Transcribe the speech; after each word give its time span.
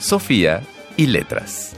Sofía 0.00 0.62
y 0.96 1.06
letras. 1.06 1.76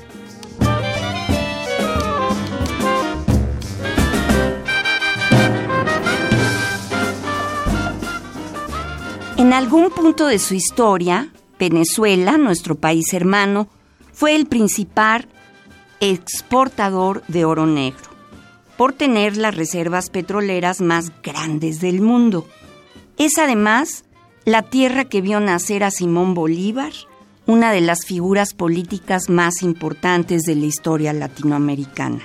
En 9.36 9.52
algún 9.52 9.90
punto 9.90 10.26
de 10.26 10.38
su 10.38 10.54
historia, 10.54 11.32
Venezuela, 11.58 12.38
nuestro 12.38 12.76
país 12.76 13.12
hermano, 13.12 13.66
fue 14.12 14.36
el 14.36 14.46
principal 14.46 15.26
exportador 15.98 17.24
de 17.26 17.44
oro 17.44 17.66
negro, 17.66 18.08
por 18.76 18.92
tener 18.92 19.36
las 19.36 19.56
reservas 19.56 20.10
petroleras 20.10 20.80
más 20.80 21.10
grandes 21.24 21.80
del 21.80 22.00
mundo. 22.00 22.46
Es 23.18 23.36
además 23.38 24.04
la 24.44 24.62
tierra 24.62 25.06
que 25.06 25.20
vio 25.20 25.40
nacer 25.40 25.82
a 25.82 25.90
Simón 25.90 26.34
Bolívar, 26.34 26.92
una 27.46 27.72
de 27.72 27.80
las 27.80 28.04
figuras 28.04 28.54
políticas 28.54 29.28
más 29.28 29.62
importantes 29.62 30.42
de 30.42 30.54
la 30.54 30.66
historia 30.66 31.12
latinoamericana. 31.12 32.22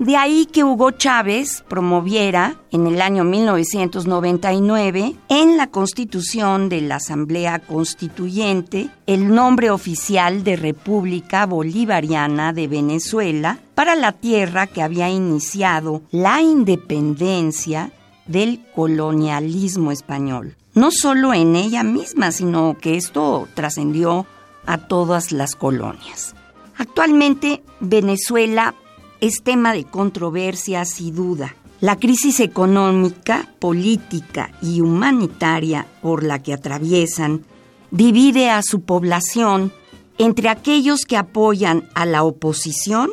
De 0.00 0.16
ahí 0.16 0.46
que 0.46 0.64
Hugo 0.64 0.92
Chávez 0.92 1.62
promoviera 1.68 2.56
en 2.70 2.86
el 2.86 3.02
año 3.02 3.22
1999 3.22 5.14
en 5.28 5.56
la 5.58 5.66
constitución 5.66 6.70
de 6.70 6.80
la 6.80 6.96
Asamblea 6.96 7.58
Constituyente 7.58 8.88
el 9.06 9.28
nombre 9.28 9.70
oficial 9.70 10.42
de 10.42 10.56
República 10.56 11.44
Bolivariana 11.44 12.54
de 12.54 12.66
Venezuela 12.66 13.58
para 13.74 13.94
la 13.94 14.12
tierra 14.12 14.66
que 14.66 14.80
había 14.80 15.10
iniciado 15.10 16.00
la 16.10 16.40
independencia 16.40 17.92
del 18.26 18.64
colonialismo 18.74 19.92
español. 19.92 20.56
No 20.72 20.90
solo 20.92 21.34
en 21.34 21.56
ella 21.56 21.82
misma, 21.82 22.32
sino 22.32 22.78
que 22.80 22.96
esto 22.96 23.48
trascendió 23.54 24.24
a 24.66 24.78
todas 24.78 25.32
las 25.32 25.54
colonias. 25.54 26.34
Actualmente 26.76 27.62
Venezuela 27.80 28.74
es 29.20 29.42
tema 29.42 29.72
de 29.72 29.84
controversias 29.84 31.00
y 31.00 31.10
duda. 31.10 31.54
La 31.80 31.96
crisis 31.96 32.40
económica, 32.40 33.48
política 33.58 34.52
y 34.62 34.80
humanitaria 34.80 35.86
por 36.02 36.24
la 36.24 36.42
que 36.42 36.52
atraviesan 36.52 37.44
divide 37.90 38.50
a 38.50 38.62
su 38.62 38.82
población 38.82 39.72
entre 40.18 40.48
aquellos 40.50 41.06
que 41.06 41.16
apoyan 41.16 41.88
a 41.94 42.04
la 42.04 42.22
oposición, 42.22 43.10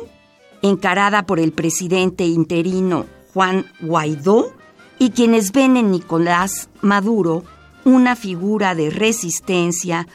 encarada 0.60 1.24
por 1.24 1.40
el 1.40 1.52
presidente 1.52 2.26
interino 2.26 3.06
Juan 3.32 3.66
Guaidó, 3.80 4.52
y 4.98 5.10
quienes 5.10 5.52
ven 5.52 5.76
en 5.76 5.90
Nicolás 5.90 6.68
Maduro 6.82 7.44
una 7.84 8.16
figura 8.16 8.74
de 8.74 8.90
resistencia 8.90 10.06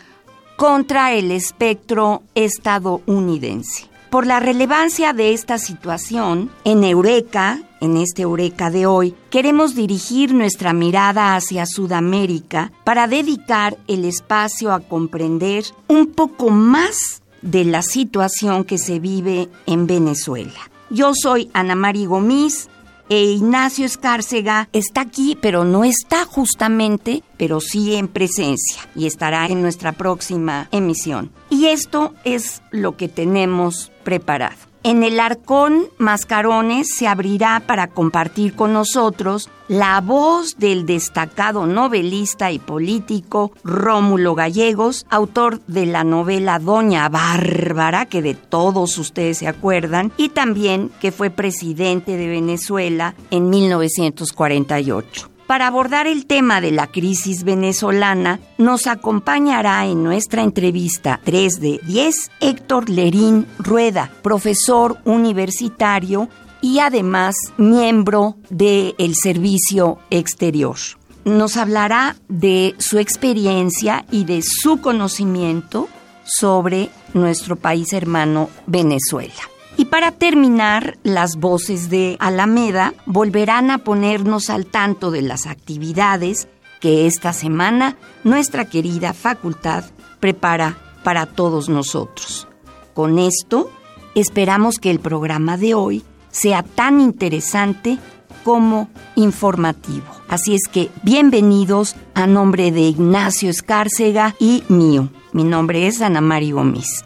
contra 0.56 1.14
el 1.14 1.32
espectro 1.32 2.23
estadounidense. 2.36 3.88
Por 4.09 4.28
la 4.28 4.40
relevancia 4.40 5.12
de 5.12 5.34
esta 5.34 5.58
situación, 5.58 6.52
en 6.66 6.84
Eureka, 6.84 7.59
en 7.81 7.97
este 7.97 8.22
Eureka 8.22 8.69
de 8.69 8.86
hoy, 8.86 9.16
queremos 9.31 9.74
dirigir 9.74 10.36
nuestra 10.36 10.72
mirada 10.72 11.36
hacia 11.36 11.66
Sudamérica 11.66 12.72
para 12.84 13.08
dedicar 13.08 13.75
el 13.88 14.06
espacio 14.06 14.72
a 14.72 14.81
comprender 14.81 15.66
un 15.88 16.12
poco 16.12 16.52
más 16.52 17.24
de 17.41 17.66
la 17.66 17.81
situación 17.81 18.64
que 18.64 18.78
se 18.78 19.00
vive 19.00 19.50
en 19.66 19.88
Venezuela. 19.88 20.70
Yo 20.91 21.14
soy 21.16 21.50
Ana 21.53 21.74
María 21.74 22.08
Gomis, 22.08 22.70
e 23.09 23.24
Ignacio 23.24 23.86
Escárcega 23.86 24.69
está 24.74 25.02
aquí, 25.02 25.38
pero 25.41 25.66
no 25.66 25.84
está 25.84 26.25
justamente, 26.25 27.24
pero 27.38 27.59
sí 27.59 27.96
en 27.96 28.08
presencia 28.08 28.81
y 28.96 29.08
estará 29.08 29.46
en 29.47 29.62
nuestra 29.62 29.91
próxima 29.91 30.68
emisión. 30.72 31.31
Y 31.50 31.68
esto 31.68 32.14
es 32.24 32.62
lo 32.72 32.97
que 32.97 33.09
tenemos 33.09 33.91
preparado. 34.03 34.72
En 34.86 35.02
el 35.04 35.22
Arcón 35.22 35.86
Mascarones 35.98 36.90
se 36.94 37.08
abrirá 37.08 37.64
para 37.66 37.88
compartir 37.88 38.54
con 38.54 38.74
nosotros 38.74 39.50
la 39.70 40.02
voz 40.02 40.58
del 40.58 40.86
destacado 40.86 41.66
novelista 41.66 42.52
y 42.52 42.60
político 42.60 43.54
Rómulo 43.64 44.36
Gallegos, 44.36 45.06
autor 45.10 45.62
de 45.68 45.86
la 45.86 46.04
novela 46.04 46.60
Doña 46.60 47.08
Bárbara, 47.08 48.08
que 48.08 48.22
de 48.22 48.34
todos 48.34 48.98
ustedes 48.98 49.38
se 49.38 49.48
acuerdan, 49.48 50.12
y 50.18 50.28
también 50.28 50.92
que 51.00 51.14
fue 51.14 51.30
presidente 51.30 52.18
de 52.18 52.28
Venezuela 52.28 53.16
en 53.32 53.50
1948. 53.50 55.33
Para 55.53 55.68
abordar 55.68 56.08
el 56.08 56.25
tema 56.25 56.62
de 56.62 56.72
la 56.72 56.88
crisis 56.88 57.44
venezolana, 57.44 58.40
nos 58.58 58.88
acompañará 58.88 59.86
en 59.86 60.03
nuestra 60.03 60.41
entrevista 60.41 61.22
3 61.24 61.62
de 61.62 61.80
10 61.86 62.16
Héctor 62.40 62.90
Lerín 62.90 63.46
Rueda, 63.59 64.12
profesor 64.24 64.97
universitario 65.06 66.28
y 66.59 66.80
además 66.80 67.36
miembro 67.58 68.36
del 68.50 69.14
Servicio 69.14 70.00
Exterior. 70.09 70.78
Nos 71.24 71.56
hablará 71.56 72.16
de 72.30 72.74
su 72.80 72.97
experiencia 72.97 74.06
y 74.09 74.24
de 74.24 74.41
su 74.41 74.81
conocimiento 74.81 75.88
sobre 76.24 76.90
nuestro 77.14 77.58
país 77.58 77.94
hermano 77.94 78.50
Venezuela. 78.66 79.53
Y 79.75 79.85
para 79.85 80.11
terminar, 80.11 80.97
las 81.03 81.35
voces 81.35 81.89
de 81.89 82.16
Alameda 82.19 82.94
volverán 83.06 83.72
a 83.72 83.79
ponernos 83.79 84.50
al 84.50 84.66
tanto 84.66 85.09
de 85.09 85.23
las 85.23 85.47
actividades 85.47 86.47
que 86.79 87.07
esta 87.07 87.34
semana 87.34 87.97
nuestra 88.23 88.66
querida 88.66 89.13
facultad 89.13 89.85
prepara 90.19 90.78
para 91.03 91.25
todos 91.25 91.69
nosotros. 91.69 92.47
Con 92.94 93.17
esto, 93.17 93.72
esperamos 94.16 94.78
que 94.78 94.91
el 94.91 95.00
programa 95.00 95.57
de 95.57 95.73
hoy 95.73 96.03
sea 96.29 96.61
tan 96.61 97.00
interesante 97.01 97.97
como 98.44 98.90
informativo. 99.16 100.05
Así 100.28 100.53
es 100.53 100.67
que 100.72 100.90
bienvenidos 101.03 101.95
a 102.13 102.28
nombre 102.28 102.72
de 102.72 102.81
Ignacio 102.81 103.50
Escárcega 103.50 104.35
y 104.40 104.63
mío. 104.67 105.09
Mi 105.31 105.44
nombre 105.44 105.88
es 105.88 106.01
Ana 106.01 106.22
María 106.22 106.53
Gómez. 106.53 107.05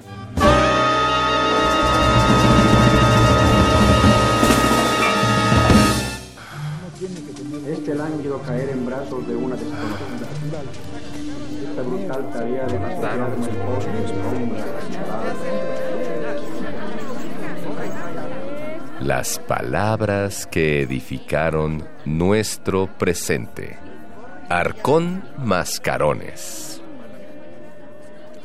Las 19.02 19.40
palabras 19.40 20.48
que 20.48 20.82
edificaron 20.82 21.88
nuestro 22.06 22.88
presente. 22.98 23.78
Arcón 24.50 25.24
Mascarones. 25.38 26.82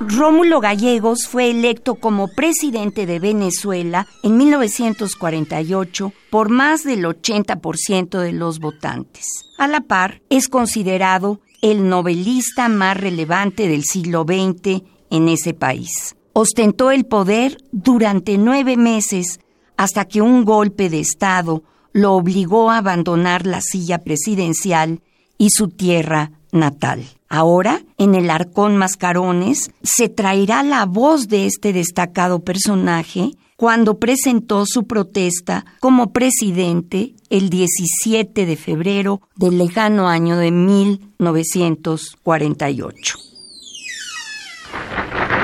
Rómulo 0.00 0.60
Gallegos 0.60 1.26
fue 1.28 1.50
electo 1.50 1.94
como 1.94 2.28
presidente 2.28 3.06
de 3.06 3.20
Venezuela 3.20 4.06
en 4.22 4.36
1948 4.36 6.12
por 6.28 6.48
más 6.48 6.82
del 6.82 7.04
80% 7.04 8.18
de 8.18 8.32
los 8.32 8.58
votantes. 8.58 9.26
A 9.58 9.68
la 9.68 9.80
par, 9.80 10.20
es 10.28 10.48
considerado 10.48 11.40
el 11.62 11.88
novelista 11.88 12.68
más 12.68 12.96
relevante 12.96 13.68
del 13.68 13.84
siglo 13.84 14.26
XX 14.28 14.82
en 15.10 15.28
ese 15.28 15.54
país. 15.54 16.16
Ostentó 16.34 16.90
el 16.90 17.06
poder 17.06 17.56
durante 17.70 18.36
nueve 18.36 18.76
meses 18.76 19.40
hasta 19.76 20.04
que 20.04 20.20
un 20.20 20.44
golpe 20.44 20.90
de 20.90 21.00
Estado 21.00 21.62
lo 21.92 22.12
obligó 22.12 22.70
a 22.70 22.78
abandonar 22.78 23.46
la 23.46 23.60
silla 23.60 23.98
presidencial 23.98 25.00
y 25.38 25.48
su 25.50 25.68
tierra 25.68 26.32
natal. 26.50 27.04
Ahora, 27.28 27.82
en 27.96 28.14
el 28.14 28.28
Arcón 28.28 28.76
Mascarones, 28.76 29.70
se 29.82 30.08
traerá 30.08 30.62
la 30.62 30.84
voz 30.84 31.28
de 31.28 31.46
este 31.46 31.72
destacado 31.72 32.40
personaje 32.40 33.32
cuando 33.62 34.00
presentó 34.00 34.64
su 34.66 34.88
protesta 34.88 35.64
como 35.78 36.12
presidente 36.12 37.14
el 37.30 37.48
17 37.48 38.44
de 38.44 38.56
febrero 38.56 39.20
del 39.36 39.56
lejano 39.56 40.08
año 40.08 40.36
de 40.36 40.50
1948. 40.50 43.18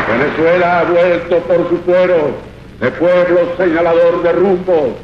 Venezuela 0.09 0.81
ha 0.81 0.85
vuelto 0.91 1.39
por 1.45 1.69
su 1.69 1.77
fuero 1.85 2.35
de 2.81 2.91
pueblo 2.91 3.57
señalador 3.57 4.25
de 4.25 4.33
rumbo 4.33 4.97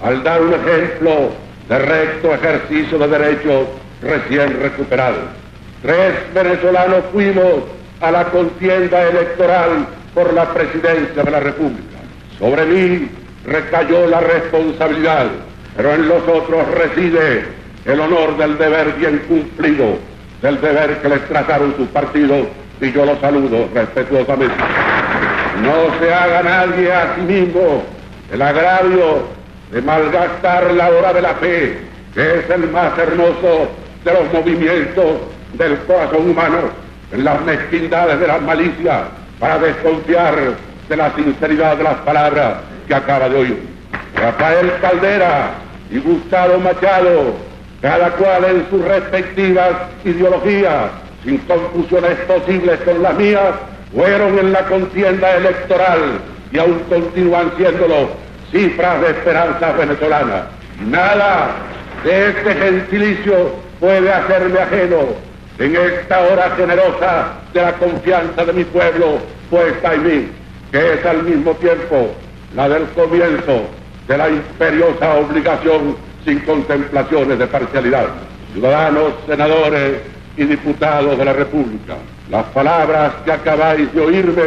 al 0.00 0.22
dar 0.22 0.40
un 0.40 0.54
ejemplo 0.54 1.32
de 1.68 1.76
recto 1.76 2.32
ejercicio 2.32 2.98
de 2.98 3.08
derechos 3.08 3.66
recién 4.00 4.62
recuperados. 4.62 5.24
Tres 5.82 6.32
venezolanos 6.32 7.02
fuimos 7.10 7.64
a 8.00 8.12
la 8.12 8.30
contienda 8.30 9.08
electoral 9.08 9.88
por 10.14 10.32
la 10.32 10.54
presidencia 10.54 11.24
de 11.24 11.30
la 11.32 11.40
República. 11.40 11.89
Sobre 12.40 12.64
mí 12.64 13.08
recayó 13.44 14.06
la 14.06 14.20
responsabilidad, 14.20 15.26
pero 15.76 15.94
en 15.94 16.08
los 16.08 16.22
otros 16.22 16.66
reside 16.74 17.44
el 17.84 18.00
honor 18.00 18.38
del 18.38 18.56
deber 18.56 18.94
bien 18.94 19.18
cumplido, 19.28 19.98
del 20.40 20.58
deber 20.58 21.02
que 21.02 21.10
les 21.10 21.28
trazaron 21.28 21.76
sus 21.76 21.86
partidos 21.88 22.46
y 22.80 22.92
yo 22.92 23.04
los 23.04 23.20
saludo 23.20 23.68
respetuosamente. 23.74 24.54
No 25.62 25.98
se 26.00 26.14
haga 26.14 26.42
nadie 26.42 26.90
a 26.90 27.14
sí 27.14 27.20
mismo 27.20 27.84
el 28.32 28.40
agravio 28.40 29.28
de 29.70 29.82
malgastar 29.82 30.72
la 30.72 30.88
hora 30.88 31.12
de 31.12 31.20
la 31.20 31.34
fe, 31.34 31.78
que 32.14 32.38
es 32.38 32.48
el 32.48 32.70
más 32.70 32.96
hermoso 32.98 33.68
de 34.02 34.12
los 34.14 34.32
movimientos 34.32 35.20
del 35.58 35.76
corazón 35.80 36.30
humano, 36.30 36.70
en 37.12 37.22
las 37.22 37.42
mezquindades 37.42 38.18
de 38.18 38.26
la 38.26 38.38
malicia, 38.38 39.08
para 39.38 39.58
desconfiar 39.58 40.54
de 40.90 40.96
la 40.96 41.14
sinceridad 41.14 41.76
de 41.76 41.84
las 41.84 41.94
palabras 41.98 42.56
que 42.88 42.94
acaba 42.94 43.28
de 43.28 43.36
oír. 43.36 43.62
Rafael 44.16 44.72
Caldera 44.80 45.52
y 45.88 45.98
Gustavo 45.98 46.58
Machado, 46.58 47.36
cada 47.80 48.10
cual 48.10 48.44
en 48.44 48.66
sus 48.68 48.84
respectivas 48.84 49.70
ideologías, 50.04 50.90
sin 51.24 51.38
confusiones 51.38 52.16
posibles 52.26 52.80
con 52.80 53.02
las 53.02 53.14
mías, 53.14 53.54
fueron 53.94 54.38
en 54.40 54.52
la 54.52 54.64
contienda 54.66 55.36
electoral 55.36 56.20
y 56.52 56.58
aún 56.58 56.80
continúan 56.88 57.52
siéndolo 57.56 58.10
cifras 58.50 59.00
de 59.00 59.10
esperanza 59.10 59.72
venezolana. 59.72 60.46
Nada 60.88 61.50
de 62.02 62.30
este 62.30 62.52
gentilicio 62.52 63.54
puede 63.78 64.12
hacerme 64.12 64.58
ajeno 64.58 64.98
en 65.60 65.76
esta 65.76 66.20
hora 66.20 66.50
generosa 66.56 67.34
de 67.52 67.62
la 67.62 67.72
confianza 67.74 68.44
de 68.44 68.52
mi 68.52 68.64
pueblo 68.64 69.18
puesta 69.50 69.94
en 69.94 70.02
mí, 70.04 70.28
que 70.70 70.94
es 70.94 71.04
al 71.04 71.22
mismo 71.24 71.52
tiempo 71.54 72.14
la 72.54 72.68
del 72.68 72.84
comienzo 72.90 73.62
de 74.06 74.18
la 74.18 74.28
imperiosa 74.28 75.14
obligación 75.14 75.96
sin 76.24 76.40
contemplaciones 76.40 77.38
de 77.38 77.46
parcialidad. 77.46 78.08
Ciudadanos, 78.52 79.12
senadores 79.26 79.98
y 80.36 80.44
diputados 80.44 81.18
de 81.18 81.24
la 81.24 81.32
República, 81.32 81.96
las 82.30 82.44
palabras 82.46 83.12
que 83.24 83.32
acabáis 83.32 83.92
de 83.92 84.00
oírme 84.00 84.42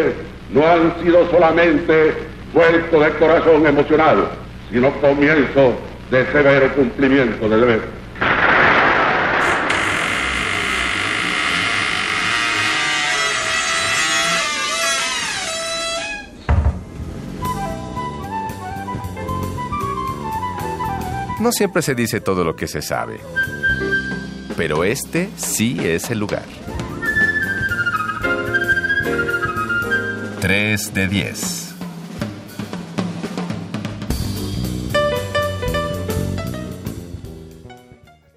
no 0.52 0.66
han 0.68 0.94
sido 1.02 1.30
solamente 1.32 2.14
vuelto 2.54 3.00
de 3.00 3.10
corazón 3.12 3.66
emocionado, 3.66 4.28
sino 4.72 4.92
comienzo 5.02 5.74
de 6.12 6.26
severo 6.32 6.74
cumplimiento 6.76 7.50
de 7.50 7.58
deber. 7.58 7.82
No 21.44 21.52
siempre 21.52 21.82
se 21.82 21.94
dice 21.94 22.22
todo 22.22 22.46
lo 22.46 22.56
que 22.56 22.70
se 22.70 22.82
sabe, 22.82 23.20
pero 24.56 24.86
este 24.86 25.30
sí 25.36 25.78
es 25.82 26.10
el 26.10 26.20
lugar. 26.20 26.46
3 30.40 30.94
de 30.94 31.08
10. 31.10 31.76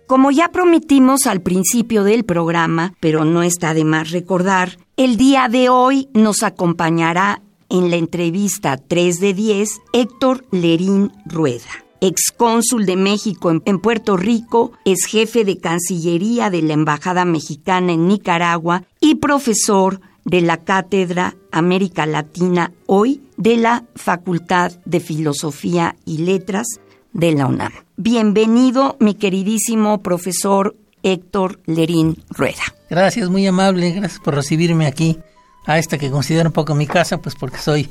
Como 0.08 0.32
ya 0.32 0.48
prometimos 0.48 1.28
al 1.28 1.42
principio 1.42 2.02
del 2.02 2.24
programa, 2.24 2.94
pero 2.98 3.24
no 3.24 3.44
está 3.44 3.72
de 3.72 3.84
más 3.84 4.10
recordar, 4.10 4.78
el 4.96 5.16
día 5.16 5.48
de 5.48 5.68
hoy 5.68 6.08
nos 6.12 6.42
acompañará 6.42 7.40
en 7.68 7.88
la 7.88 7.96
entrevista 7.98 8.76
3 8.76 9.20
de 9.20 9.32
10 9.32 9.80
Héctor 9.92 10.44
Lerín 10.50 11.12
Rueda 11.24 11.85
excónsul 12.00 12.86
de 12.86 12.96
México 12.96 13.50
en, 13.50 13.78
Puerto 13.78 14.16
Rico, 14.16 14.72
es 14.84 15.06
jefe 15.06 15.44
de 15.44 15.58
Cancillería 15.58 16.50
de 16.50 16.62
la 16.62 16.74
Embajada 16.74 17.24
Mexicana 17.24 17.92
en 17.92 18.08
Nicaragua 18.08 18.84
y 19.00 19.16
profesor 19.16 20.00
de 20.24 20.40
la 20.40 20.58
Cátedra 20.58 21.36
América 21.52 22.06
Latina 22.06 22.72
hoy 22.86 23.22
de 23.36 23.56
la 23.56 23.84
Facultad 23.94 24.72
de 24.84 25.00
Filosofía 25.00 25.96
y 26.04 26.18
Letras 26.18 26.66
de 27.12 27.32
la 27.32 27.46
UNAM. 27.46 27.72
Bienvenido, 27.96 28.96
mi 29.00 29.14
queridísimo 29.14 30.02
profesor 30.02 30.76
Héctor 31.02 31.60
Lerín 31.66 32.22
Rueda. 32.30 32.62
Gracias, 32.90 33.30
muy 33.30 33.46
amable, 33.46 33.92
gracias 33.92 34.20
por 34.20 34.34
recibirme 34.34 34.86
aquí 34.86 35.18
a 35.64 35.78
esta 35.78 35.98
que 35.98 36.10
considero 36.10 36.48
un 36.48 36.52
poco 36.52 36.74
mi 36.74 36.86
casa, 36.86 37.18
pues 37.18 37.34
porque 37.34 37.58
soy 37.58 37.88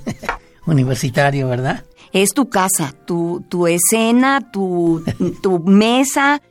universitario, 0.66 1.48
¿verdad? 1.48 1.84
es 2.16 2.34
tu 2.34 2.48
casa, 2.48 2.94
tu, 3.06 3.44
tu 3.50 3.68
escena, 3.68 4.50
tu, 4.52 5.04
tu 5.42 5.60
mesa. 5.60 6.42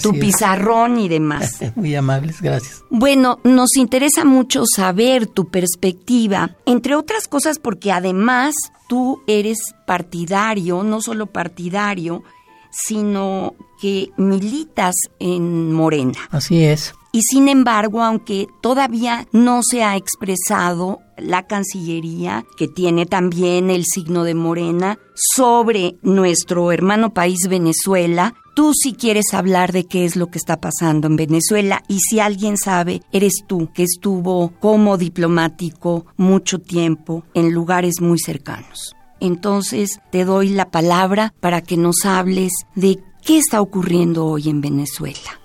Tu 0.00 0.12
pizarrón 0.12 0.98
y 0.98 1.10
demás. 1.10 1.58
Muy 1.74 1.94
amables, 1.94 2.40
gracias. 2.40 2.84
Bueno, 2.88 3.38
nos 3.44 3.76
interesa 3.76 4.24
mucho 4.24 4.62
saber 4.64 5.26
tu 5.26 5.50
perspectiva, 5.50 6.56
entre 6.64 6.94
otras 6.94 7.28
cosas 7.28 7.58
porque 7.58 7.92
además 7.92 8.54
tú 8.88 9.22
eres 9.26 9.58
partidario, 9.86 10.84
no 10.84 11.02
solo 11.02 11.26
partidario, 11.26 12.22
sino 12.70 13.56
que 13.78 14.08
militas 14.16 14.94
en 15.18 15.74
Morena. 15.74 16.18
Así 16.30 16.64
es. 16.64 16.94
Y 17.12 17.20
sin 17.22 17.48
embargo, 17.48 18.02
aunque 18.02 18.46
todavía 18.62 19.26
no 19.32 19.60
se 19.62 19.82
ha 19.84 19.96
expresado 19.96 21.00
la 21.20 21.46
Cancillería, 21.46 22.44
que 22.56 22.68
tiene 22.68 23.06
también 23.06 23.70
el 23.70 23.84
signo 23.84 24.24
de 24.24 24.34
Morena, 24.34 24.98
sobre 25.14 25.96
nuestro 26.02 26.72
hermano 26.72 27.12
país 27.12 27.48
Venezuela, 27.48 28.34
tú 28.54 28.72
sí 28.74 28.92
quieres 28.92 29.34
hablar 29.34 29.72
de 29.72 29.84
qué 29.84 30.04
es 30.04 30.16
lo 30.16 30.28
que 30.28 30.38
está 30.38 30.60
pasando 30.60 31.06
en 31.06 31.16
Venezuela 31.16 31.82
y 31.88 32.00
si 32.00 32.20
alguien 32.20 32.56
sabe, 32.56 33.02
eres 33.12 33.44
tú, 33.46 33.70
que 33.72 33.84
estuvo 33.84 34.50
como 34.60 34.96
diplomático 34.96 36.06
mucho 36.16 36.58
tiempo 36.58 37.24
en 37.34 37.52
lugares 37.52 38.00
muy 38.00 38.18
cercanos. 38.18 38.94
Entonces 39.20 40.00
te 40.10 40.24
doy 40.24 40.48
la 40.48 40.70
palabra 40.70 41.34
para 41.40 41.60
que 41.60 41.76
nos 41.76 42.04
hables 42.04 42.52
de 42.74 42.98
qué 43.24 43.38
está 43.38 43.60
ocurriendo 43.60 44.26
hoy 44.26 44.48
en 44.48 44.60
Venezuela. 44.60 45.40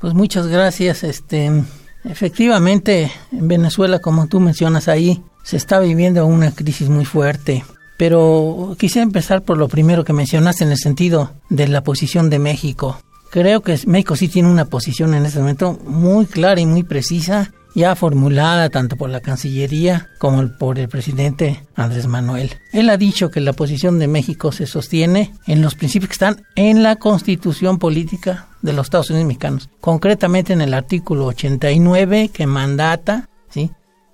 Pues 0.00 0.14
muchas 0.14 0.48
gracias. 0.48 1.02
Este, 1.04 1.64
efectivamente, 2.04 3.10
en 3.32 3.48
Venezuela, 3.48 3.98
como 3.98 4.26
tú 4.26 4.40
mencionas 4.40 4.88
ahí, 4.88 5.22
se 5.42 5.56
está 5.56 5.80
viviendo 5.80 6.24
una 6.26 6.52
crisis 6.52 6.88
muy 6.88 7.04
fuerte. 7.04 7.64
Pero 7.96 8.74
quisiera 8.78 9.04
empezar 9.04 9.42
por 9.42 9.56
lo 9.56 9.68
primero 9.68 10.04
que 10.04 10.12
mencionaste 10.12 10.64
en 10.64 10.70
el 10.70 10.78
sentido 10.78 11.32
de 11.48 11.68
la 11.68 11.82
posición 11.82 12.30
de 12.30 12.38
México. 12.38 12.98
Creo 13.30 13.62
que 13.62 13.78
México 13.86 14.16
sí 14.16 14.28
tiene 14.28 14.48
una 14.48 14.64
posición 14.64 15.14
en 15.14 15.26
este 15.26 15.38
momento 15.38 15.78
muy 15.86 16.26
clara 16.26 16.60
y 16.60 16.66
muy 16.66 16.82
precisa 16.82 17.52
ya 17.74 17.94
formulada 17.96 18.70
tanto 18.70 18.96
por 18.96 19.10
la 19.10 19.20
Cancillería 19.20 20.08
como 20.18 20.48
por 20.58 20.78
el 20.78 20.88
presidente 20.88 21.62
Andrés 21.74 22.06
Manuel. 22.06 22.52
Él 22.72 22.88
ha 22.90 22.96
dicho 22.96 23.30
que 23.30 23.40
la 23.40 23.52
posición 23.52 23.98
de 23.98 24.08
México 24.08 24.52
se 24.52 24.66
sostiene 24.66 25.34
en 25.46 25.62
los 25.62 25.74
principios 25.74 26.08
que 26.08 26.14
están 26.14 26.42
en 26.54 26.82
la 26.82 26.96
Constitución 26.96 27.78
Política 27.78 28.46
de 28.62 28.72
los 28.72 28.86
Estados 28.86 29.10
Unidos 29.10 29.26
Mexicanos, 29.26 29.68
concretamente 29.80 30.52
en 30.52 30.60
el 30.60 30.74
artículo 30.74 31.26
89 31.26 32.30
que 32.32 32.46
mandata 32.46 33.28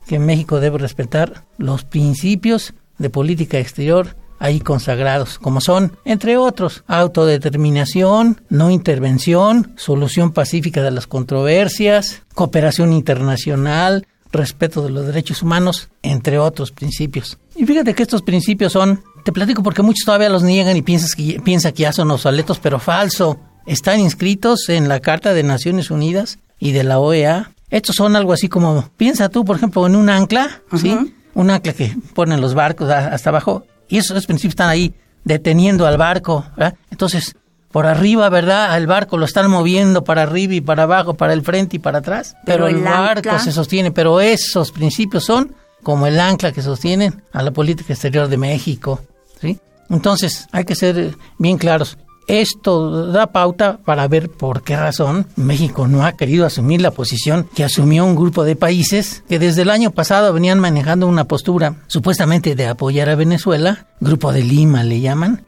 que 0.07 0.19
México 0.19 0.59
debe 0.59 0.79
respetar 0.79 1.45
los 1.57 1.85
principios 1.85 2.75
de 2.99 3.11
política 3.11 3.61
exterior 3.61 4.17
ahí 4.41 4.59
consagrados, 4.59 5.39
como 5.39 5.61
son, 5.61 5.93
entre 6.05 6.37
otros, 6.37 6.83
autodeterminación, 6.89 8.41
no 8.49 8.71
intervención, 8.71 9.75
solución 9.77 10.33
pacífica 10.33 10.83
de 10.83 10.91
las 10.91 11.07
controversias, 11.07 12.23
cooperación 12.35 12.93
internacional, 12.93 14.07
respeto 14.33 14.83
de 14.83 14.91
los 14.91 15.07
derechos 15.07 15.43
humanos, 15.43 15.91
entre 16.03 16.39
otros 16.39 16.73
principios. 16.73 17.39
Y 17.55 17.67
fíjate 17.67 17.95
que 17.95 18.03
estos 18.03 18.23
principios 18.23 18.73
son, 18.73 19.05
te 19.25 19.33
platico 19.33 19.63
porque 19.63 19.83
muchos 19.83 20.07
todavía 20.07 20.31
los 20.31 20.43
niegan 20.43 20.77
y 20.77 20.83
piensas 20.83 21.15
que, 21.15 21.41
piensan 21.45 21.73
que 21.73 21.83
ya 21.83 21.93
son 21.93 22.11
obsoletos, 22.11 22.59
pero 22.59 22.79
falso. 22.79 23.39
Están 23.67 24.01
inscritos 24.01 24.71
en 24.71 24.89
la 24.89 25.01
Carta 25.01 25.35
de 25.35 25.43
Naciones 25.43 25.91
Unidas 25.91 26.39
y 26.59 26.73
de 26.73 26.83
la 26.83 26.99
OEA. 26.99 27.53
Estos 27.69 27.97
son 27.97 28.17
algo 28.17 28.33
así 28.33 28.49
como, 28.49 28.89
piensa 28.97 29.29
tú, 29.29 29.45
por 29.45 29.57
ejemplo, 29.57 29.87
en 29.87 29.97
un 29.97 30.09
ancla, 30.09 30.63
¿sí? 30.81 30.97
Un 31.35 31.51
ancla 31.51 31.75
que 31.75 31.95
ponen 32.15 32.41
los 32.41 32.55
barcos 32.55 32.89
hasta 32.89 33.29
abajo 33.29 33.65
y 33.91 33.99
esos 33.99 34.27
principios 34.27 34.53
están 34.53 34.71
ahí 34.71 34.95
deteniendo 35.25 35.87
al 35.87 35.99
barco. 35.99 36.47
¿verdad? 36.57 36.75
Entonces, 36.91 37.35
por 37.71 37.87
arriba, 37.87 38.29
¿verdad? 38.31 38.77
El 38.77 38.87
barco 38.87 39.19
lo 39.19 39.27
están 39.27 39.51
moviendo 39.51 40.03
para 40.03 40.23
arriba 40.23 40.55
y 40.55 40.61
para 40.61 40.85
abajo, 40.85 41.15
para 41.15 41.33
el 41.33 41.43
frente 41.43 41.77
y 41.77 41.79
para 41.79 41.99
atrás. 41.99 42.35
Pero, 42.47 42.67
el, 42.67 42.83
barco 42.83 43.39
se 43.39 43.53
sostiene. 43.53 43.91
Pero 43.93 44.21
esos 44.21 44.73
principios 44.73 45.25
son 45.25 45.55
como 45.83 46.07
el 46.07 46.19
ancla 46.19 46.53
que 46.53 46.63
sostienen 46.63 47.23
a 47.33 47.43
la 47.43 47.51
política 47.51 47.93
exterior 47.93 48.29
de 48.29 48.37
México. 48.37 49.01
¿sí? 49.41 49.59
Entonces, 49.89 50.47
hay 50.53 50.65
que 50.65 50.75
ser 50.75 51.15
bien 51.39 51.59
claros. 51.59 51.99
Esto 52.31 53.07
da 53.07 53.33
pauta 53.33 53.79
para 53.85 54.07
ver 54.07 54.31
por 54.31 54.63
qué 54.63 54.77
razón 54.77 55.27
México 55.35 55.89
no 55.89 56.05
ha 56.05 56.13
querido 56.13 56.47
asumir 56.47 56.81
la 56.81 56.93
posición 56.93 57.49
que 57.57 57.65
asumió 57.65 58.05
un 58.05 58.15
grupo 58.15 58.45
de 58.45 58.55
países 58.55 59.25
que 59.29 59.41
desde 59.41 59.63
el 59.63 59.71
año 59.71 59.91
pasado 59.91 60.33
venían 60.33 60.61
manejando 60.61 61.09
una 61.09 61.25
postura 61.25 61.83
supuestamente 61.89 62.55
de 62.55 62.69
apoyar 62.69 63.09
a 63.09 63.17
Venezuela, 63.17 63.89
Grupo 63.99 64.33
de 64.33 64.45
Lima 64.45 64.85
le 64.85 65.01
llaman, 65.01 65.45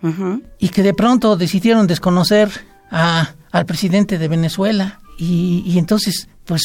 y 0.59 0.71
que 0.71 0.83
de 0.83 0.93
pronto 0.93 1.37
decidieron 1.37 1.87
desconocer 1.87 2.51
a, 2.91 3.35
al 3.53 3.65
presidente 3.65 4.19
de 4.19 4.27
Venezuela. 4.27 4.99
Y, 5.19 5.63
y 5.65 5.79
entonces, 5.79 6.27
pues, 6.45 6.63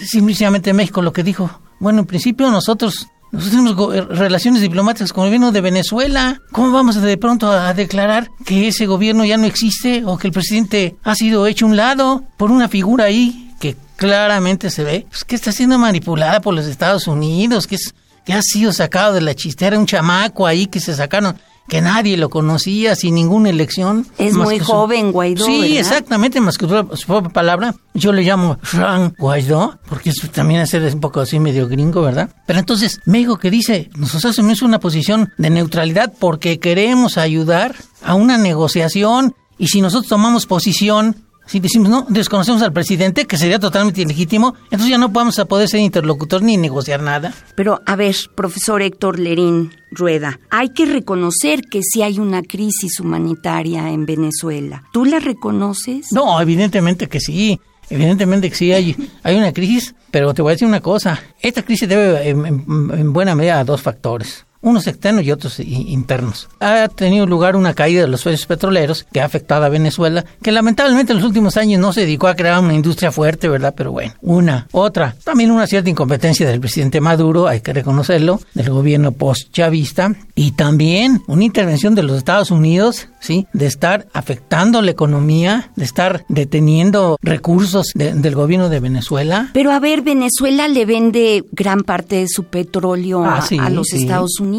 simplemente 0.00 0.72
México 0.72 1.02
lo 1.02 1.12
que 1.12 1.24
dijo, 1.24 1.50
bueno, 1.80 2.00
en 2.00 2.06
principio 2.06 2.50
nosotros 2.52 3.08
nosotros 3.32 3.64
tenemos 3.64 3.94
eh, 3.94 4.00
relaciones 4.02 4.60
diplomáticas 4.60 5.12
con 5.12 5.24
el 5.24 5.28
gobierno 5.28 5.52
de 5.52 5.60
Venezuela. 5.60 6.40
¿Cómo 6.50 6.72
vamos 6.72 7.00
de 7.00 7.16
pronto 7.16 7.50
a 7.50 7.72
declarar 7.74 8.30
que 8.44 8.68
ese 8.68 8.86
gobierno 8.86 9.24
ya 9.24 9.36
no 9.36 9.46
existe 9.46 10.02
o 10.04 10.18
que 10.18 10.26
el 10.26 10.32
presidente 10.32 10.96
ha 11.04 11.14
sido 11.14 11.46
hecho 11.46 11.66
un 11.66 11.76
lado 11.76 12.24
por 12.36 12.50
una 12.50 12.68
figura 12.68 13.04
ahí 13.04 13.54
que 13.60 13.76
claramente 13.96 14.70
se 14.70 14.82
ve 14.82 15.06
pues, 15.08 15.24
que 15.24 15.36
está 15.36 15.52
siendo 15.52 15.78
manipulada 15.78 16.40
por 16.40 16.54
los 16.54 16.66
Estados 16.66 17.06
Unidos, 17.06 17.66
que, 17.66 17.76
es, 17.76 17.94
que 18.24 18.32
ha 18.32 18.42
sido 18.42 18.72
sacado 18.72 19.12
de 19.14 19.20
la 19.20 19.34
chistera, 19.34 19.78
un 19.78 19.86
chamaco 19.86 20.46
ahí 20.46 20.66
que 20.66 20.80
se 20.80 20.94
sacaron 20.94 21.36
que 21.70 21.80
nadie 21.80 22.16
lo 22.16 22.28
conocía 22.28 22.96
sin 22.96 23.14
ninguna 23.14 23.48
elección. 23.48 24.06
Es 24.18 24.34
muy 24.34 24.58
joven 24.58 25.12
Guaidó. 25.12 25.46
Sí, 25.46 25.78
exactamente, 25.78 26.40
más 26.40 26.58
que 26.58 26.66
su, 26.66 27.06
propia 27.06 27.30
palabra. 27.30 27.74
Yo 27.94 28.12
le 28.12 28.22
llamo 28.22 28.58
Jean 28.72 29.14
Guaidó, 29.16 29.78
porque 29.88 30.10
eso 30.10 30.28
también 30.28 30.60
es 30.60 30.74
un 30.74 31.00
poco 31.00 31.20
así 31.20 31.38
medio 31.38 31.68
gringo, 31.68 32.02
¿verdad? 32.02 32.28
Pero 32.46 32.58
entonces, 32.58 33.00
México 33.06 33.38
que 33.38 33.50
dice, 33.50 33.88
nosotros 33.96 34.32
asumimos 34.32 34.62
una 34.62 34.80
posición 34.80 35.32
de 35.38 35.48
neutralidad 35.48 36.12
porque 36.18 36.58
queremos 36.58 37.16
ayudar 37.16 37.76
a 38.02 38.14
una 38.14 38.36
negociación 38.36 39.34
y 39.56 39.68
si 39.68 39.80
nosotros 39.80 40.08
tomamos 40.08 40.46
posición 40.46 41.29
si 41.50 41.58
decimos, 41.58 41.88
no, 41.88 42.06
desconocemos 42.08 42.62
al 42.62 42.72
presidente, 42.72 43.26
que 43.26 43.36
sería 43.36 43.58
totalmente 43.58 44.02
ilegítimo, 44.02 44.54
entonces 44.66 44.88
ya 44.88 44.98
no 44.98 45.08
vamos 45.08 45.36
a 45.40 45.46
poder 45.46 45.68
ser 45.68 45.80
interlocutor 45.80 46.42
ni 46.42 46.56
negociar 46.56 47.02
nada. 47.02 47.34
Pero, 47.56 47.80
a 47.86 47.96
ver, 47.96 48.14
profesor 48.36 48.82
Héctor 48.82 49.18
Lerín 49.18 49.72
Rueda, 49.90 50.38
hay 50.48 50.68
que 50.68 50.86
reconocer 50.86 51.62
que 51.62 51.82
sí 51.82 52.02
hay 52.02 52.20
una 52.20 52.42
crisis 52.42 53.00
humanitaria 53.00 53.90
en 53.90 54.06
Venezuela. 54.06 54.84
¿Tú 54.92 55.04
la 55.04 55.18
reconoces? 55.18 56.12
No, 56.12 56.40
evidentemente 56.40 57.08
que 57.08 57.18
sí. 57.18 57.58
Evidentemente 57.88 58.48
que 58.48 58.54
sí 58.54 58.72
hay, 58.72 58.94
hay 59.24 59.34
una 59.34 59.52
crisis, 59.52 59.96
pero 60.12 60.32
te 60.32 60.42
voy 60.42 60.50
a 60.50 60.54
decir 60.54 60.68
una 60.68 60.80
cosa. 60.80 61.20
Esta 61.40 61.64
crisis 61.64 61.88
debe 61.88 62.28
en 62.28 63.12
buena 63.12 63.34
medida 63.34 63.58
a 63.58 63.64
dos 63.64 63.82
factores 63.82 64.46
unos 64.62 64.86
externos 64.86 65.24
y 65.24 65.32
otros 65.32 65.58
internos. 65.60 66.48
Ha 66.60 66.88
tenido 66.88 67.26
lugar 67.26 67.56
una 67.56 67.74
caída 67.74 68.02
de 68.02 68.08
los 68.08 68.22
precios 68.22 68.46
petroleros 68.46 69.06
que 69.12 69.20
ha 69.20 69.24
afectado 69.24 69.64
a 69.64 69.68
Venezuela, 69.68 70.24
que 70.42 70.52
lamentablemente 70.52 71.12
en 71.12 71.18
los 71.18 71.26
últimos 71.26 71.56
años 71.56 71.80
no 71.80 71.92
se 71.92 72.02
dedicó 72.02 72.28
a 72.28 72.34
crear 72.34 72.60
una 72.60 72.74
industria 72.74 73.10
fuerte, 73.10 73.48
¿verdad? 73.48 73.74
Pero 73.76 73.92
bueno, 73.92 74.14
una. 74.20 74.66
Otra, 74.72 75.16
también 75.24 75.50
una 75.50 75.66
cierta 75.66 75.90
incompetencia 75.90 76.48
del 76.48 76.60
presidente 76.60 77.00
Maduro, 77.00 77.46
hay 77.46 77.60
que 77.60 77.72
reconocerlo, 77.72 78.40
del 78.54 78.70
gobierno 78.70 79.12
post-chavista, 79.12 80.14
y 80.34 80.52
también 80.52 81.22
una 81.26 81.44
intervención 81.44 81.94
de 81.94 82.02
los 82.02 82.16
Estados 82.16 82.50
Unidos, 82.50 83.08
¿sí? 83.20 83.46
De 83.52 83.66
estar 83.66 84.06
afectando 84.12 84.82
la 84.82 84.90
economía, 84.90 85.70
de 85.76 85.84
estar 85.84 86.24
deteniendo 86.28 87.18
recursos 87.22 87.88
del 87.94 88.34
gobierno 88.34 88.68
de 88.68 88.80
Venezuela. 88.80 89.50
Pero 89.52 89.72
a 89.72 89.80
ver, 89.80 90.02
Venezuela 90.02 90.68
le 90.68 90.86
vende 90.86 91.44
gran 91.52 91.82
parte 91.82 92.16
de 92.16 92.28
su 92.28 92.44
petróleo 92.44 93.24
ah, 93.24 93.44
a, 93.60 93.70
los 93.70 93.92
Estados 93.92 94.40
Unidos. 94.40 94.49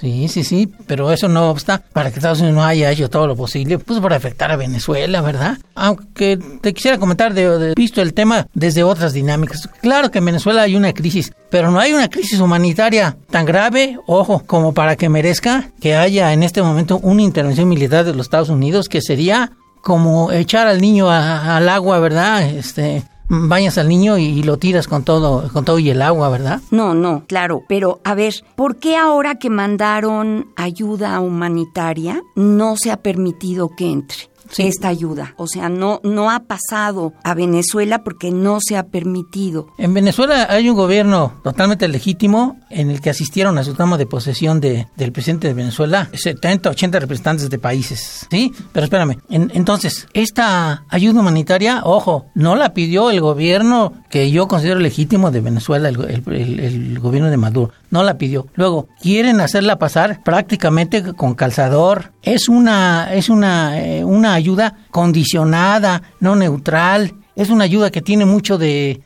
Sí, 0.00 0.28
sí, 0.28 0.44
sí, 0.44 0.72
pero 0.86 1.12
eso 1.12 1.28
no 1.28 1.50
obsta 1.50 1.82
para 1.92 2.10
que 2.10 2.16
Estados 2.18 2.40
Unidos 2.40 2.56
no 2.56 2.64
haya 2.64 2.90
hecho 2.90 3.10
todo 3.10 3.26
lo 3.26 3.36
posible, 3.36 3.78
pues 3.78 4.00
para 4.00 4.16
afectar 4.16 4.50
a 4.50 4.56
Venezuela, 4.56 5.20
¿verdad? 5.20 5.58
Aunque 5.74 6.38
te 6.60 6.72
quisiera 6.72 6.98
comentar 6.98 7.34
de, 7.34 7.74
visto 7.74 8.00
el 8.00 8.14
tema 8.14 8.46
desde 8.54 8.82
otras 8.82 9.12
dinámicas. 9.12 9.68
Claro 9.80 10.10
que 10.10 10.18
en 10.18 10.26
Venezuela 10.26 10.62
hay 10.62 10.76
una 10.76 10.92
crisis, 10.92 11.32
pero 11.50 11.70
no 11.70 11.78
hay 11.78 11.92
una 11.92 12.08
crisis 12.08 12.40
humanitaria 12.40 13.16
tan 13.30 13.46
grave, 13.46 13.98
ojo, 14.06 14.42
como 14.46 14.72
para 14.74 14.96
que 14.96 15.08
merezca 15.08 15.70
que 15.80 15.94
haya 15.94 16.32
en 16.32 16.42
este 16.42 16.62
momento 16.62 16.98
una 16.98 17.22
intervención 17.22 17.68
militar 17.68 18.04
de 18.04 18.14
los 18.14 18.26
Estados 18.26 18.48
Unidos 18.48 18.88
que 18.88 19.00
sería 19.00 19.52
como 19.82 20.30
echar 20.30 20.68
al 20.68 20.80
niño 20.80 21.10
al 21.10 21.68
agua, 21.68 21.98
¿verdad? 21.98 22.42
Este, 22.42 23.02
bañas 23.32 23.78
al 23.78 23.88
niño 23.88 24.18
y 24.18 24.42
lo 24.42 24.58
tiras 24.58 24.86
con 24.86 25.04
todo, 25.04 25.48
con 25.52 25.64
todo 25.64 25.78
y 25.78 25.88
el 25.88 26.02
agua, 26.02 26.28
¿verdad? 26.28 26.60
No, 26.70 26.94
no, 26.94 27.24
claro. 27.26 27.62
Pero 27.66 28.00
a 28.04 28.14
ver, 28.14 28.34
¿por 28.56 28.76
qué 28.76 28.96
ahora 28.96 29.36
que 29.36 29.48
mandaron 29.48 30.52
ayuda 30.56 31.18
humanitaria 31.20 32.22
no 32.36 32.76
se 32.76 32.90
ha 32.90 32.98
permitido 32.98 33.70
que 33.70 33.90
entre? 33.90 34.31
Esta 34.58 34.88
ayuda. 34.88 35.34
O 35.36 35.46
sea, 35.46 35.68
no, 35.68 36.00
no 36.02 36.30
ha 36.30 36.40
pasado 36.40 37.12
a 37.24 37.34
Venezuela 37.34 38.02
porque 38.02 38.30
no 38.30 38.58
se 38.60 38.76
ha 38.76 38.84
permitido. 38.84 39.68
En 39.78 39.94
Venezuela 39.94 40.46
hay 40.50 40.68
un 40.68 40.76
gobierno 40.76 41.40
totalmente 41.42 41.88
legítimo 41.88 42.58
en 42.70 42.90
el 42.90 43.00
que 43.00 43.10
asistieron 43.10 43.58
a 43.58 43.64
su 43.64 43.74
toma 43.74 43.98
de 43.98 44.06
posesión 44.06 44.60
de, 44.60 44.88
del 44.96 45.12
presidente 45.12 45.48
de 45.48 45.54
Venezuela 45.54 46.08
70, 46.12 46.70
80 46.70 47.00
representantes 47.00 47.50
de 47.50 47.58
países. 47.58 48.26
¿Sí? 48.30 48.52
Pero 48.72 48.84
espérame. 48.84 49.18
entonces, 49.28 50.06
esta 50.12 50.84
ayuda 50.88 51.20
humanitaria, 51.20 51.82
ojo, 51.84 52.26
no 52.34 52.56
la 52.56 52.74
pidió 52.74 53.10
el 53.10 53.20
gobierno 53.20 53.92
que 54.10 54.30
yo 54.30 54.48
considero 54.48 54.80
legítimo 54.80 55.30
de 55.30 55.40
Venezuela, 55.40 55.88
el, 55.88 56.98
gobierno 57.00 57.30
de 57.30 57.36
Maduro. 57.36 57.72
No 57.92 58.02
la 58.02 58.18
pidió. 58.18 58.46
Luego, 58.54 58.88
quieren 59.00 59.40
hacerla 59.40 59.78
pasar 59.78 60.22
prácticamente 60.24 61.12
con 61.12 61.34
calzador. 61.34 62.12
Es 62.22 62.48
una, 62.48 63.12
es 63.12 63.28
una, 63.28 63.80
eh, 63.80 64.02
una 64.02 64.32
ayuda 64.32 64.78
condicionada, 64.90 66.02
no 66.18 66.34
neutral, 66.34 67.12
es 67.36 67.50
una 67.50 67.64
ayuda 67.64 67.90
que 67.90 68.00
tiene 68.00 68.24
mucho 68.24 68.56
de, 68.56 69.02